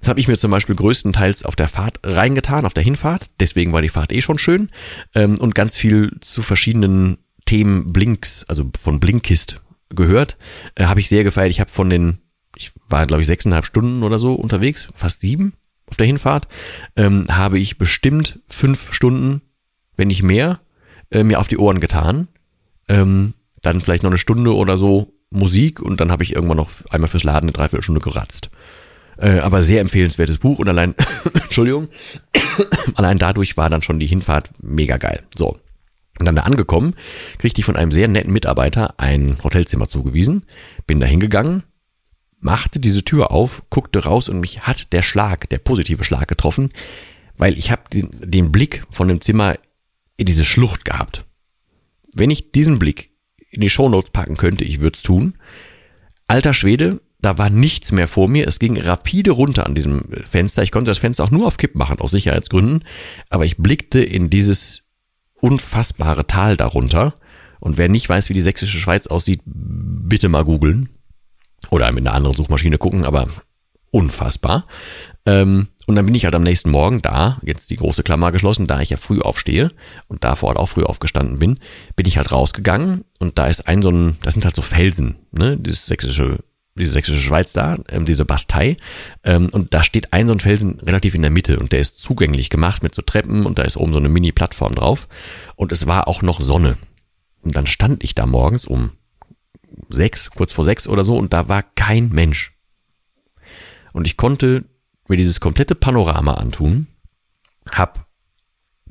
Das 0.00 0.08
habe 0.08 0.20
ich 0.20 0.28
mir 0.28 0.38
zum 0.38 0.50
Beispiel 0.50 0.76
größtenteils 0.76 1.44
auf 1.44 1.56
der 1.56 1.66
Fahrt 1.66 1.98
reingetan, 2.04 2.64
auf 2.64 2.72
der 2.72 2.84
Hinfahrt. 2.84 3.26
Deswegen 3.40 3.72
war 3.72 3.82
die 3.82 3.88
Fahrt 3.88 4.12
eh 4.12 4.22
schon 4.22 4.38
schön. 4.38 4.70
Ähm, 5.14 5.38
und 5.38 5.56
ganz 5.56 5.76
viel 5.76 6.12
zu 6.20 6.40
verschiedenen 6.40 7.18
Themen 7.46 7.92
Blinks, 7.92 8.44
also 8.48 8.70
von 8.80 9.00
Blinkist 9.00 9.60
gehört. 9.90 10.38
Äh, 10.76 10.84
habe 10.84 11.00
ich 11.00 11.08
sehr 11.08 11.24
gefeiert. 11.24 11.50
Ich 11.50 11.60
habe 11.60 11.70
von 11.70 11.90
den 11.90 12.20
ich 12.56 12.72
war, 12.88 13.06
glaube 13.06 13.20
ich, 13.20 13.26
sechseinhalb 13.26 13.64
Stunden 13.66 14.02
oder 14.02 14.18
so 14.18 14.34
unterwegs, 14.34 14.88
fast 14.94 15.20
sieben 15.20 15.54
auf 15.86 15.96
der 15.96 16.06
Hinfahrt, 16.06 16.48
ähm, 16.96 17.26
habe 17.30 17.58
ich 17.58 17.78
bestimmt 17.78 18.40
fünf 18.46 18.92
Stunden, 18.92 19.42
wenn 19.96 20.08
nicht 20.08 20.22
mehr, 20.22 20.60
äh, 21.10 21.22
mir 21.22 21.38
auf 21.40 21.48
die 21.48 21.58
Ohren 21.58 21.80
getan. 21.80 22.28
Ähm, 22.88 23.34
dann 23.62 23.80
vielleicht 23.80 24.02
noch 24.02 24.10
eine 24.10 24.18
Stunde 24.18 24.54
oder 24.54 24.76
so 24.76 25.12
Musik 25.30 25.80
und 25.80 26.00
dann 26.00 26.10
habe 26.10 26.22
ich 26.22 26.34
irgendwann 26.34 26.56
noch 26.56 26.70
einmal 26.90 27.08
fürs 27.08 27.24
Laden 27.24 27.46
eine 27.48 27.52
Dreiviertelstunde 27.52 28.00
geratzt. 28.00 28.50
Äh, 29.16 29.38
aber 29.40 29.62
sehr 29.62 29.80
empfehlenswertes 29.80 30.38
Buch 30.38 30.58
und 30.58 30.68
allein, 30.68 30.94
Entschuldigung, 31.34 31.88
allein 32.94 33.18
dadurch 33.18 33.56
war 33.56 33.70
dann 33.70 33.82
schon 33.82 33.98
die 33.98 34.06
Hinfahrt 34.06 34.50
mega 34.62 34.96
geil. 34.96 35.22
So. 35.36 35.56
Und 36.18 36.26
dann 36.26 36.36
da 36.36 36.42
angekommen, 36.42 36.94
kriegte 37.38 37.60
ich 37.60 37.64
von 37.64 37.76
einem 37.76 37.90
sehr 37.90 38.06
netten 38.06 38.32
Mitarbeiter 38.32 38.94
ein 38.98 39.36
Hotelzimmer 39.42 39.88
zugewiesen, 39.88 40.44
bin 40.86 41.00
da 41.00 41.06
hingegangen, 41.06 41.64
machte 42.44 42.78
diese 42.78 43.02
Tür 43.02 43.30
auf, 43.30 43.62
guckte 43.70 44.04
raus 44.04 44.28
und 44.28 44.38
mich 44.38 44.60
hat 44.62 44.92
der 44.92 45.02
Schlag, 45.02 45.48
der 45.48 45.58
positive 45.58 46.04
Schlag 46.04 46.28
getroffen, 46.28 46.70
weil 47.36 47.58
ich 47.58 47.70
habe 47.70 47.82
den, 47.92 48.10
den 48.12 48.52
Blick 48.52 48.84
von 48.90 49.08
dem 49.08 49.20
Zimmer 49.20 49.56
in 50.16 50.26
diese 50.26 50.44
Schlucht 50.44 50.84
gehabt. 50.84 51.24
Wenn 52.12 52.30
ich 52.30 52.52
diesen 52.52 52.78
Blick 52.78 53.10
in 53.50 53.60
die 53.60 53.70
Shownotes 53.70 54.10
packen 54.10 54.36
könnte, 54.36 54.64
ich 54.64 54.80
würde 54.80 54.96
es 54.96 55.02
tun. 55.02 55.34
Alter 56.28 56.54
Schwede, 56.54 57.00
da 57.20 57.38
war 57.38 57.50
nichts 57.50 57.92
mehr 57.92 58.06
vor 58.06 58.28
mir. 58.28 58.46
Es 58.46 58.58
ging 58.58 58.78
rapide 58.78 59.30
runter 59.30 59.66
an 59.66 59.74
diesem 59.74 60.04
Fenster. 60.24 60.62
Ich 60.62 60.70
konnte 60.70 60.90
das 60.90 60.98
Fenster 60.98 61.24
auch 61.24 61.30
nur 61.30 61.46
auf 61.46 61.56
Kipp 61.56 61.74
machen, 61.74 61.98
aus 61.98 62.10
Sicherheitsgründen. 62.10 62.84
Aber 63.30 63.46
ich 63.46 63.56
blickte 63.56 64.04
in 64.04 64.28
dieses 64.28 64.82
unfassbare 65.40 66.26
Tal 66.26 66.56
darunter. 66.56 67.14
Und 67.58 67.78
wer 67.78 67.88
nicht 67.88 68.08
weiß, 68.08 68.28
wie 68.28 68.34
die 68.34 68.40
sächsische 68.40 68.78
Schweiz 68.78 69.06
aussieht, 69.06 69.40
bitte 69.44 70.28
mal 70.28 70.44
googeln. 70.44 70.90
Oder 71.70 71.90
mit 71.92 72.06
einer 72.06 72.14
anderen 72.14 72.36
Suchmaschine 72.36 72.78
gucken, 72.78 73.04
aber 73.04 73.28
unfassbar. 73.90 74.66
Ähm, 75.24 75.68
und 75.86 75.96
dann 75.96 76.06
bin 76.06 76.14
ich 76.14 76.24
halt 76.24 76.34
am 76.34 76.42
nächsten 76.42 76.70
Morgen 76.70 77.00
da, 77.00 77.38
jetzt 77.42 77.70
die 77.70 77.76
große 77.76 78.02
Klammer 78.02 78.32
geschlossen, 78.32 78.66
da 78.66 78.80
ich 78.80 78.90
ja 78.90 78.96
früh 78.96 79.20
aufstehe 79.20 79.68
und 80.08 80.24
da 80.24 80.34
vor 80.34 80.50
Ort 80.50 80.58
auch 80.58 80.68
früh 80.68 80.82
aufgestanden 80.82 81.38
bin, 81.38 81.60
bin 81.94 82.06
ich 82.06 82.16
halt 82.16 82.32
rausgegangen 82.32 83.04
und 83.18 83.38
da 83.38 83.46
ist 83.46 83.68
ein 83.68 83.82
so 83.82 83.90
ein, 83.90 84.16
das 84.22 84.34
sind 84.34 84.44
halt 84.44 84.56
so 84.56 84.62
Felsen, 84.62 85.16
ne, 85.30 85.56
dieses 85.56 85.86
sächsische, 85.86 86.40
diese 86.74 86.92
sächsische 86.92 87.20
Schweiz 87.20 87.52
da, 87.52 87.76
ähm, 87.88 88.04
diese 88.04 88.24
Bastei, 88.24 88.76
ähm, 89.22 89.48
und 89.52 89.74
da 89.74 89.82
steht 89.82 90.12
ein 90.12 90.26
so 90.26 90.34
ein 90.34 90.40
Felsen 90.40 90.80
relativ 90.80 91.14
in 91.14 91.22
der 91.22 91.30
Mitte 91.30 91.58
und 91.58 91.72
der 91.72 91.80
ist 91.80 91.98
zugänglich 91.98 92.50
gemacht 92.50 92.82
mit 92.82 92.94
so 92.94 93.02
Treppen 93.02 93.46
und 93.46 93.58
da 93.58 93.62
ist 93.62 93.76
oben 93.76 93.92
so 93.92 93.98
eine 93.98 94.08
Mini-Plattform 94.08 94.74
drauf 94.74 95.06
und 95.56 95.70
es 95.70 95.86
war 95.86 96.08
auch 96.08 96.22
noch 96.22 96.40
Sonne. 96.40 96.76
Und 97.42 97.54
dann 97.54 97.66
stand 97.66 98.02
ich 98.02 98.14
da 98.14 98.26
morgens 98.26 98.66
um 98.66 98.92
sechs, 99.90 100.30
kurz 100.30 100.52
vor 100.52 100.64
sechs 100.64 100.88
oder 100.88 101.04
so, 101.04 101.16
und 101.16 101.32
da 101.32 101.48
war 101.48 101.62
kein 101.62 102.08
Mensch. 102.10 102.52
Und 103.92 104.06
ich 104.06 104.16
konnte 104.16 104.64
mir 105.08 105.16
dieses 105.16 105.40
komplette 105.40 105.74
Panorama 105.74 106.34
antun, 106.34 106.86
hab 107.70 108.06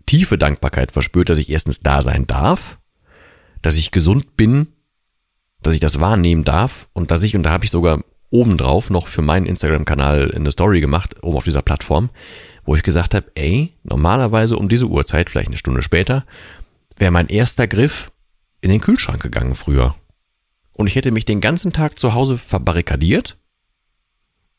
tiefe 0.05 0.37
Dankbarkeit 0.37 0.91
verspürt, 0.91 1.29
dass 1.29 1.37
ich 1.37 1.49
erstens 1.49 1.79
da 1.79 2.01
sein 2.01 2.27
darf, 2.27 2.77
dass 3.61 3.77
ich 3.77 3.91
gesund 3.91 4.37
bin, 4.37 4.67
dass 5.61 5.73
ich 5.73 5.79
das 5.79 5.99
wahrnehmen 5.99 6.43
darf 6.43 6.89
und 6.93 7.11
dass 7.11 7.23
ich, 7.23 7.35
und 7.35 7.43
da 7.43 7.51
habe 7.51 7.65
ich 7.65 7.71
sogar 7.71 8.03
obendrauf 8.29 8.89
noch 8.89 9.07
für 9.07 9.21
meinen 9.21 9.45
Instagram-Kanal 9.45 10.33
eine 10.33 10.51
Story 10.51 10.81
gemacht, 10.81 11.23
oben 11.23 11.37
auf 11.37 11.43
dieser 11.43 11.61
Plattform, 11.61 12.09
wo 12.65 12.75
ich 12.75 12.83
gesagt 12.83 13.13
habe, 13.13 13.31
ey, 13.35 13.73
normalerweise 13.83 14.57
um 14.57 14.69
diese 14.69 14.87
Uhrzeit, 14.87 15.29
vielleicht 15.29 15.49
eine 15.49 15.57
Stunde 15.57 15.81
später, 15.81 16.25
wäre 16.97 17.11
mein 17.11 17.27
erster 17.27 17.67
Griff 17.67 18.11
in 18.61 18.69
den 18.69 18.81
Kühlschrank 18.81 19.21
gegangen 19.21 19.55
früher 19.55 19.95
und 20.73 20.87
ich 20.87 20.95
hätte 20.95 21.11
mich 21.11 21.25
den 21.25 21.41
ganzen 21.41 21.71
Tag 21.71 21.99
zu 21.99 22.13
Hause 22.13 22.37
verbarrikadiert 22.37 23.37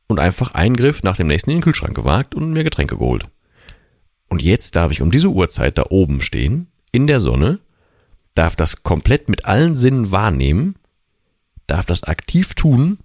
und 0.07 0.21
einfach 0.21 0.55
einen 0.55 0.77
Griff 0.77 1.03
nach 1.03 1.17
dem 1.17 1.27
nächsten 1.27 1.51
in 1.51 1.59
den 1.59 1.63
Kühlschrank 1.63 1.95
gewagt 1.95 2.35
und 2.35 2.53
mir 2.53 2.65
Getränke 2.65 2.97
geholt. 2.97 3.29
Und 4.29 4.43
jetzt 4.43 4.77
darf 4.77 4.93
ich 4.93 5.03
um 5.03 5.11
diese 5.11 5.29
Uhrzeit 5.29 5.79
da 5.79 5.87
oben 5.91 6.21
stehen, 6.21 6.69
in 6.93 7.07
der 7.07 7.21
Sonne, 7.21 7.61
darf 8.35 8.57
das 8.57 8.83
komplett 8.83 9.29
mit 9.29 9.45
allen 9.45 9.75
Sinnen 9.75 10.11
wahrnehmen, 10.11 10.77
darf 11.67 11.87
das 11.87 12.05
aktiv 12.05 12.55
tun, 12.55 12.99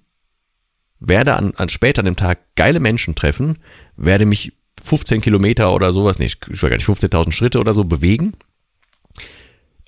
werde 0.99 1.35
an, 1.35 1.53
an 1.55 1.69
später 1.69 1.99
an 1.99 2.05
dem 2.05 2.15
Tag 2.15 2.39
geile 2.55 2.79
Menschen 2.79 3.15
treffen, 3.15 3.57
werde 3.95 4.25
mich 4.25 4.53
15 4.83 5.21
Kilometer 5.21 5.73
oder 5.73 5.93
sowas, 5.93 6.19
nicht, 6.19 6.45
ich 6.49 6.61
weiß 6.61 6.69
gar 6.69 6.77
nicht, 6.77 6.87
15.000 6.87 7.31
Schritte 7.31 7.59
oder 7.59 7.73
so 7.73 7.83
bewegen 7.83 8.33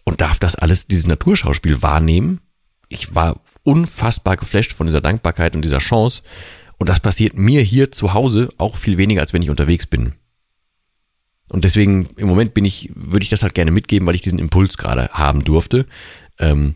und 0.04 0.22
darf 0.22 0.40
das 0.40 0.56
alles, 0.56 0.88
dieses 0.88 1.08
Naturschauspiel 1.08 1.82
wahrnehmen 1.82 2.40
ich 2.92 3.16
war 3.16 3.40
unfassbar 3.64 4.38
geflasht 4.38 4.74
von 4.74 4.86
dieser 4.86 5.02
Dankbarkeit 5.02 5.56
und 5.56 5.64
dieser 5.64 5.78
Chance. 5.78 6.22
Und 6.78 6.90
das 6.90 7.00
passiert 7.00 7.38
mir 7.38 7.62
hier 7.62 7.92
zu 7.92 8.14
Hause 8.14 8.50
auch 8.58 8.76
viel 8.76 8.98
weniger, 8.98 9.22
als 9.22 9.34
wenn 9.34 9.42
ich 9.42 9.50
unterwegs 9.50 9.86
bin. 9.86 10.14
Und 11.48 11.64
deswegen 11.64 12.08
im 12.18 12.28
Moment 12.28 12.54
bin 12.54 12.66
ich, 12.66 12.90
würde 12.96 13.24
ich 13.24 13.30
das 13.30 13.44
halt 13.44 13.54
gerne 13.54 13.72
mitgeben, 13.72 14.08
weil 14.08 14.16
ich 14.16 14.22
diesen 14.22 14.40
Impuls 14.40 14.78
gerade 14.78 15.10
haben 15.10 15.44
durfte, 15.44 15.86
ähm, 16.40 16.76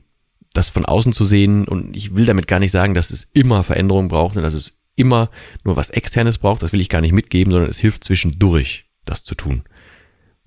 das 0.54 0.69
von 0.69 0.86
außen 0.86 1.12
zu 1.12 1.25
sehen. 1.25 1.67
Und 1.67 1.95
ich 1.95 2.15
will 2.15 2.25
damit 2.25 2.47
gar 2.47 2.60
nicht 2.60 2.71
sagen, 2.71 2.93
dass 2.93 3.12
es 3.12 3.30
immer 3.34 3.63
Veränderungen 3.63 4.08
braucht 4.08 4.38
und 4.38 4.43
dass 4.43 4.54
es 4.54 4.78
immer 4.95 5.30
nur 5.63 5.75
was 5.75 5.89
Externes 5.89 6.38
braucht. 6.38 6.63
Das 6.63 6.71
will 6.71 6.82
ich 6.82 6.89
gar 6.89 7.01
nicht 7.01 7.13
mitgeben, 7.13 7.51
sondern 7.51 7.69
es 7.69 7.80
hilft 7.80 8.04
zwischendurch, 8.04 8.86
das 9.04 9.23
zu 9.23 9.36
tun. 9.36 9.63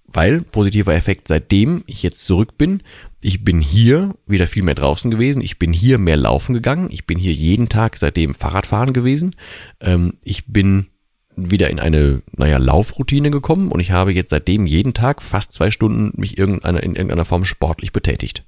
Weil 0.07 0.41
positiver 0.41 0.95
Effekt, 0.95 1.29
seitdem 1.29 1.85
ich 1.87 2.03
jetzt 2.03 2.25
zurück 2.25 2.57
bin 2.57 2.83
ich 3.21 3.45
bin 3.45 3.61
hier 3.61 4.15
wieder 4.27 4.47
viel 4.47 4.63
mehr 4.63 4.77
draußen 4.77 5.11
gewesen. 5.11 5.43
Ich 5.43 5.59
bin 5.59 5.73
hier 5.73 5.99
mehr 5.99 6.17
laufen 6.17 6.55
gegangen. 6.55 6.89
Ich 6.91 7.07
bin 7.07 7.19
hier 7.19 7.33
jeden 7.33 7.69
Tag 7.69 7.97
seitdem 7.97 8.35
Fahrradfahren 8.35 8.93
gewesen. 8.93 9.35
Ähm, 9.81 10.15
ich 10.23 10.47
bin 10.47 10.87
wieder 11.35 11.71
in 11.71 11.81
eine, 11.81 12.23
naja, 12.37 12.59
Laufroutine 12.59 13.31
gekommen 13.31 13.71
und 13.71 13.81
ich 13.81 13.93
habe 13.93 14.13
jetzt 14.13 14.31
seitdem 14.31 14.67
jeden 14.67 14.95
Tag 14.95 15.23
fast 15.23 15.53
zwei 15.53 15.71
Stunden 15.71 16.13
mich 16.21 16.39
irgendeiner, 16.39 16.83
in 16.83 16.95
irgendeiner 16.95 17.25
Form 17.25 17.45
sportlich 17.45 17.93
betätigt. 17.93 18.45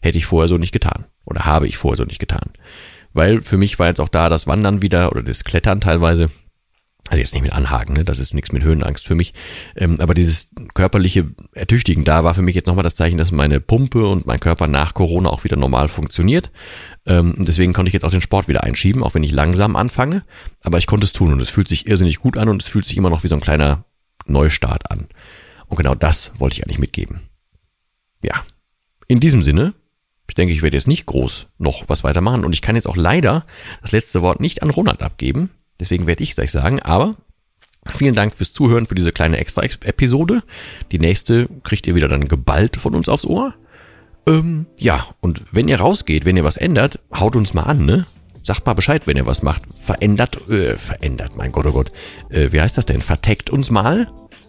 Hätte 0.00 0.18
ich 0.18 0.26
vorher 0.26 0.48
so 0.48 0.58
nicht 0.58 0.72
getan. 0.72 1.06
Oder 1.24 1.44
habe 1.44 1.66
ich 1.66 1.76
vorher 1.76 1.96
so 1.96 2.04
nicht 2.04 2.20
getan. 2.20 2.52
Weil 3.12 3.42
für 3.42 3.58
mich 3.58 3.78
war 3.78 3.88
jetzt 3.88 4.00
auch 4.00 4.08
da 4.08 4.28
das 4.28 4.46
Wandern 4.46 4.82
wieder 4.82 5.10
oder 5.10 5.22
das 5.22 5.44
Klettern 5.44 5.80
teilweise 5.80 6.30
also 7.08 7.20
jetzt 7.20 7.32
nicht 7.32 7.42
mit 7.42 7.52
Anhaken, 7.52 7.94
ne? 7.94 8.04
das 8.04 8.18
ist 8.18 8.34
nichts 8.34 8.52
mit 8.52 8.62
Höhenangst 8.62 9.06
für 9.06 9.14
mich. 9.14 9.32
Ähm, 9.76 10.00
aber 10.00 10.14
dieses 10.14 10.50
körperliche 10.74 11.28
Ertüchtigen, 11.52 12.04
da 12.04 12.24
war 12.24 12.34
für 12.34 12.42
mich 12.42 12.54
jetzt 12.54 12.66
nochmal 12.66 12.84
das 12.84 12.96
Zeichen, 12.96 13.18
dass 13.18 13.32
meine 13.32 13.60
Pumpe 13.60 14.06
und 14.06 14.26
mein 14.26 14.40
Körper 14.40 14.68
nach 14.68 14.94
Corona 14.94 15.30
auch 15.30 15.44
wieder 15.44 15.56
normal 15.56 15.88
funktioniert. 15.88 16.50
Ähm, 17.06 17.34
deswegen 17.38 17.72
konnte 17.72 17.88
ich 17.88 17.94
jetzt 17.94 18.04
auch 18.04 18.10
den 18.10 18.20
Sport 18.20 18.48
wieder 18.48 18.62
einschieben, 18.64 19.02
auch 19.02 19.14
wenn 19.14 19.22
ich 19.22 19.32
langsam 19.32 19.76
anfange. 19.76 20.24
Aber 20.60 20.78
ich 20.78 20.86
konnte 20.86 21.04
es 21.04 21.12
tun 21.12 21.32
und 21.32 21.40
es 21.40 21.50
fühlt 21.50 21.68
sich 21.68 21.86
irrsinnig 21.86 22.18
gut 22.18 22.36
an 22.36 22.48
und 22.48 22.62
es 22.62 22.68
fühlt 22.68 22.84
sich 22.84 22.96
immer 22.96 23.10
noch 23.10 23.24
wie 23.24 23.28
so 23.28 23.34
ein 23.34 23.40
kleiner 23.40 23.84
Neustart 24.26 24.90
an. 24.90 25.08
Und 25.66 25.76
genau 25.76 25.94
das 25.94 26.32
wollte 26.36 26.54
ich 26.54 26.64
eigentlich 26.64 26.78
mitgeben. 26.78 27.20
ja, 28.22 28.42
in 29.06 29.20
diesem 29.20 29.40
Sinne, 29.40 29.74
ich 30.28 30.34
denke, 30.34 30.52
ich 30.52 30.60
werde 30.62 30.76
jetzt 30.76 30.86
nicht 30.86 31.06
groß 31.06 31.46
noch 31.56 31.88
was 31.88 32.04
weitermachen 32.04 32.44
und 32.44 32.52
ich 32.52 32.60
kann 32.60 32.76
jetzt 32.76 32.86
auch 32.86 32.96
leider 32.96 33.46
das 33.80 33.92
letzte 33.92 34.20
Wort 34.20 34.40
nicht 34.40 34.62
an 34.62 34.70
Ronald 34.70 35.02
abgeben. 35.02 35.50
Deswegen 35.80 36.06
werde 36.06 36.22
ich 36.22 36.34
gleich 36.34 36.50
sagen, 36.50 36.80
aber 36.80 37.14
vielen 37.86 38.14
Dank 38.14 38.34
fürs 38.34 38.52
Zuhören 38.52 38.86
für 38.86 38.94
diese 38.94 39.12
kleine 39.12 39.38
Extra-Episode. 39.38 40.42
Die 40.92 40.98
nächste 40.98 41.48
kriegt 41.62 41.86
ihr 41.86 41.94
wieder 41.94 42.08
dann 42.08 42.28
geballt 42.28 42.76
von 42.76 42.94
uns 42.94 43.08
aufs 43.08 43.24
Ohr. 43.24 43.54
Ähm, 44.26 44.66
ja, 44.76 45.06
und 45.20 45.42
wenn 45.52 45.68
ihr 45.68 45.80
rausgeht, 45.80 46.24
wenn 46.24 46.36
ihr 46.36 46.44
was 46.44 46.56
ändert, 46.56 47.00
haut 47.14 47.36
uns 47.36 47.54
mal 47.54 47.62
an, 47.62 47.86
ne? 47.86 48.06
Sagt 48.42 48.66
mal 48.66 48.74
Bescheid, 48.74 49.06
wenn 49.06 49.16
ihr 49.16 49.26
was 49.26 49.42
macht. 49.42 49.62
Verändert, 49.74 50.48
äh, 50.48 50.76
verändert, 50.76 51.36
mein 51.36 51.52
Gott, 51.52 51.66
oh 51.66 51.72
Gott. 51.72 51.92
Äh, 52.30 52.52
wie 52.52 52.60
heißt 52.60 52.76
das 52.76 52.86
denn? 52.86 53.02
Verteckt 53.02 53.50
uns 53.50 53.70
mal 53.70 54.08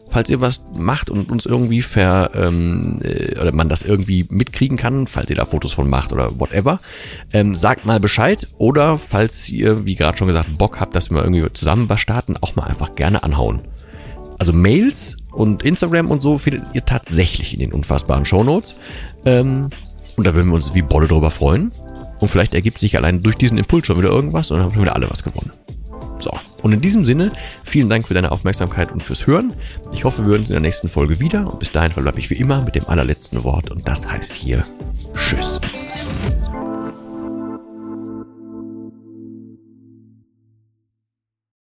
falls 0.09 0.29
ihr 0.29 0.41
was 0.41 0.61
macht 0.77 1.09
und 1.09 1.31
uns 1.31 1.45
irgendwie 1.45 1.81
ver, 1.81 2.31
ähm, 2.33 2.99
äh, 3.03 3.39
oder 3.39 3.51
man 3.51 3.69
das 3.69 3.83
irgendwie 3.83 4.25
mitkriegen 4.29 4.77
kann, 4.77 5.07
falls 5.07 5.29
ihr 5.29 5.35
da 5.35 5.45
Fotos 5.45 5.73
von 5.73 5.89
macht 5.89 6.11
oder 6.11 6.39
whatever, 6.39 6.79
ähm, 7.33 7.55
sagt 7.55 7.85
mal 7.85 7.99
Bescheid 7.99 8.47
oder 8.57 8.97
falls 8.97 9.49
ihr, 9.49 9.85
wie 9.85 9.95
gerade 9.95 10.17
schon 10.17 10.27
gesagt, 10.27 10.57
Bock 10.57 10.79
habt, 10.79 10.95
dass 10.95 11.09
wir 11.09 11.23
irgendwie 11.23 11.45
zusammen 11.53 11.89
was 11.89 11.99
starten, 11.99 12.37
auch 12.41 12.55
mal 12.55 12.63
einfach 12.63 12.95
gerne 12.95 13.23
anhauen. 13.23 13.61
Also 14.37 14.53
Mails 14.53 15.17
und 15.31 15.63
Instagram 15.63 16.09
und 16.09 16.21
so 16.21 16.37
findet 16.37 16.63
ihr 16.73 16.85
tatsächlich 16.85 17.53
in 17.53 17.59
den 17.59 17.73
unfassbaren 17.73 18.25
Shownotes. 18.25 18.79
Ähm, 19.25 19.69
und 20.15 20.25
da 20.25 20.33
würden 20.33 20.47
wir 20.47 20.55
uns 20.55 20.73
wie 20.73 20.81
Bolle 20.81 21.07
drüber 21.07 21.29
freuen. 21.29 21.71
Und 22.19 22.27
vielleicht 22.27 22.53
ergibt 22.53 22.79
sich 22.79 22.97
allein 22.97 23.23
durch 23.23 23.37
diesen 23.37 23.57
Impuls 23.57 23.87
schon 23.87 23.97
wieder 23.97 24.09
irgendwas 24.09 24.51
und 24.51 24.57
dann 24.57 24.65
haben 24.65 24.75
wir 24.75 24.81
wieder 24.81 24.95
alle 24.95 25.09
was 25.09 25.23
gewonnen. 25.23 25.51
So, 26.19 26.31
und 26.61 26.73
in 26.73 26.81
diesem 26.81 27.05
Sinne, 27.05 27.31
vielen 27.63 27.89
Dank 27.89 28.07
für 28.07 28.13
deine 28.13 28.31
Aufmerksamkeit 28.31 28.91
und 28.91 29.01
fürs 29.01 29.25
Hören. 29.25 29.53
Ich 29.93 30.03
hoffe, 30.03 30.23
wir 30.23 30.31
hören 30.31 30.41
uns 30.41 30.49
in 30.49 30.53
der 30.53 30.61
nächsten 30.61 30.89
Folge 30.89 31.19
wieder. 31.19 31.51
Und 31.51 31.59
bis 31.59 31.71
dahin 31.71 31.91
verbleibe 31.91 32.19
ich 32.19 32.29
wie 32.29 32.35
immer 32.35 32.61
mit 32.61 32.75
dem 32.75 32.87
allerletzten 32.87 33.43
Wort 33.43 33.71
und 33.71 33.87
das 33.87 34.07
heißt 34.09 34.33
hier 34.33 34.63
Tschüss. 35.15 35.59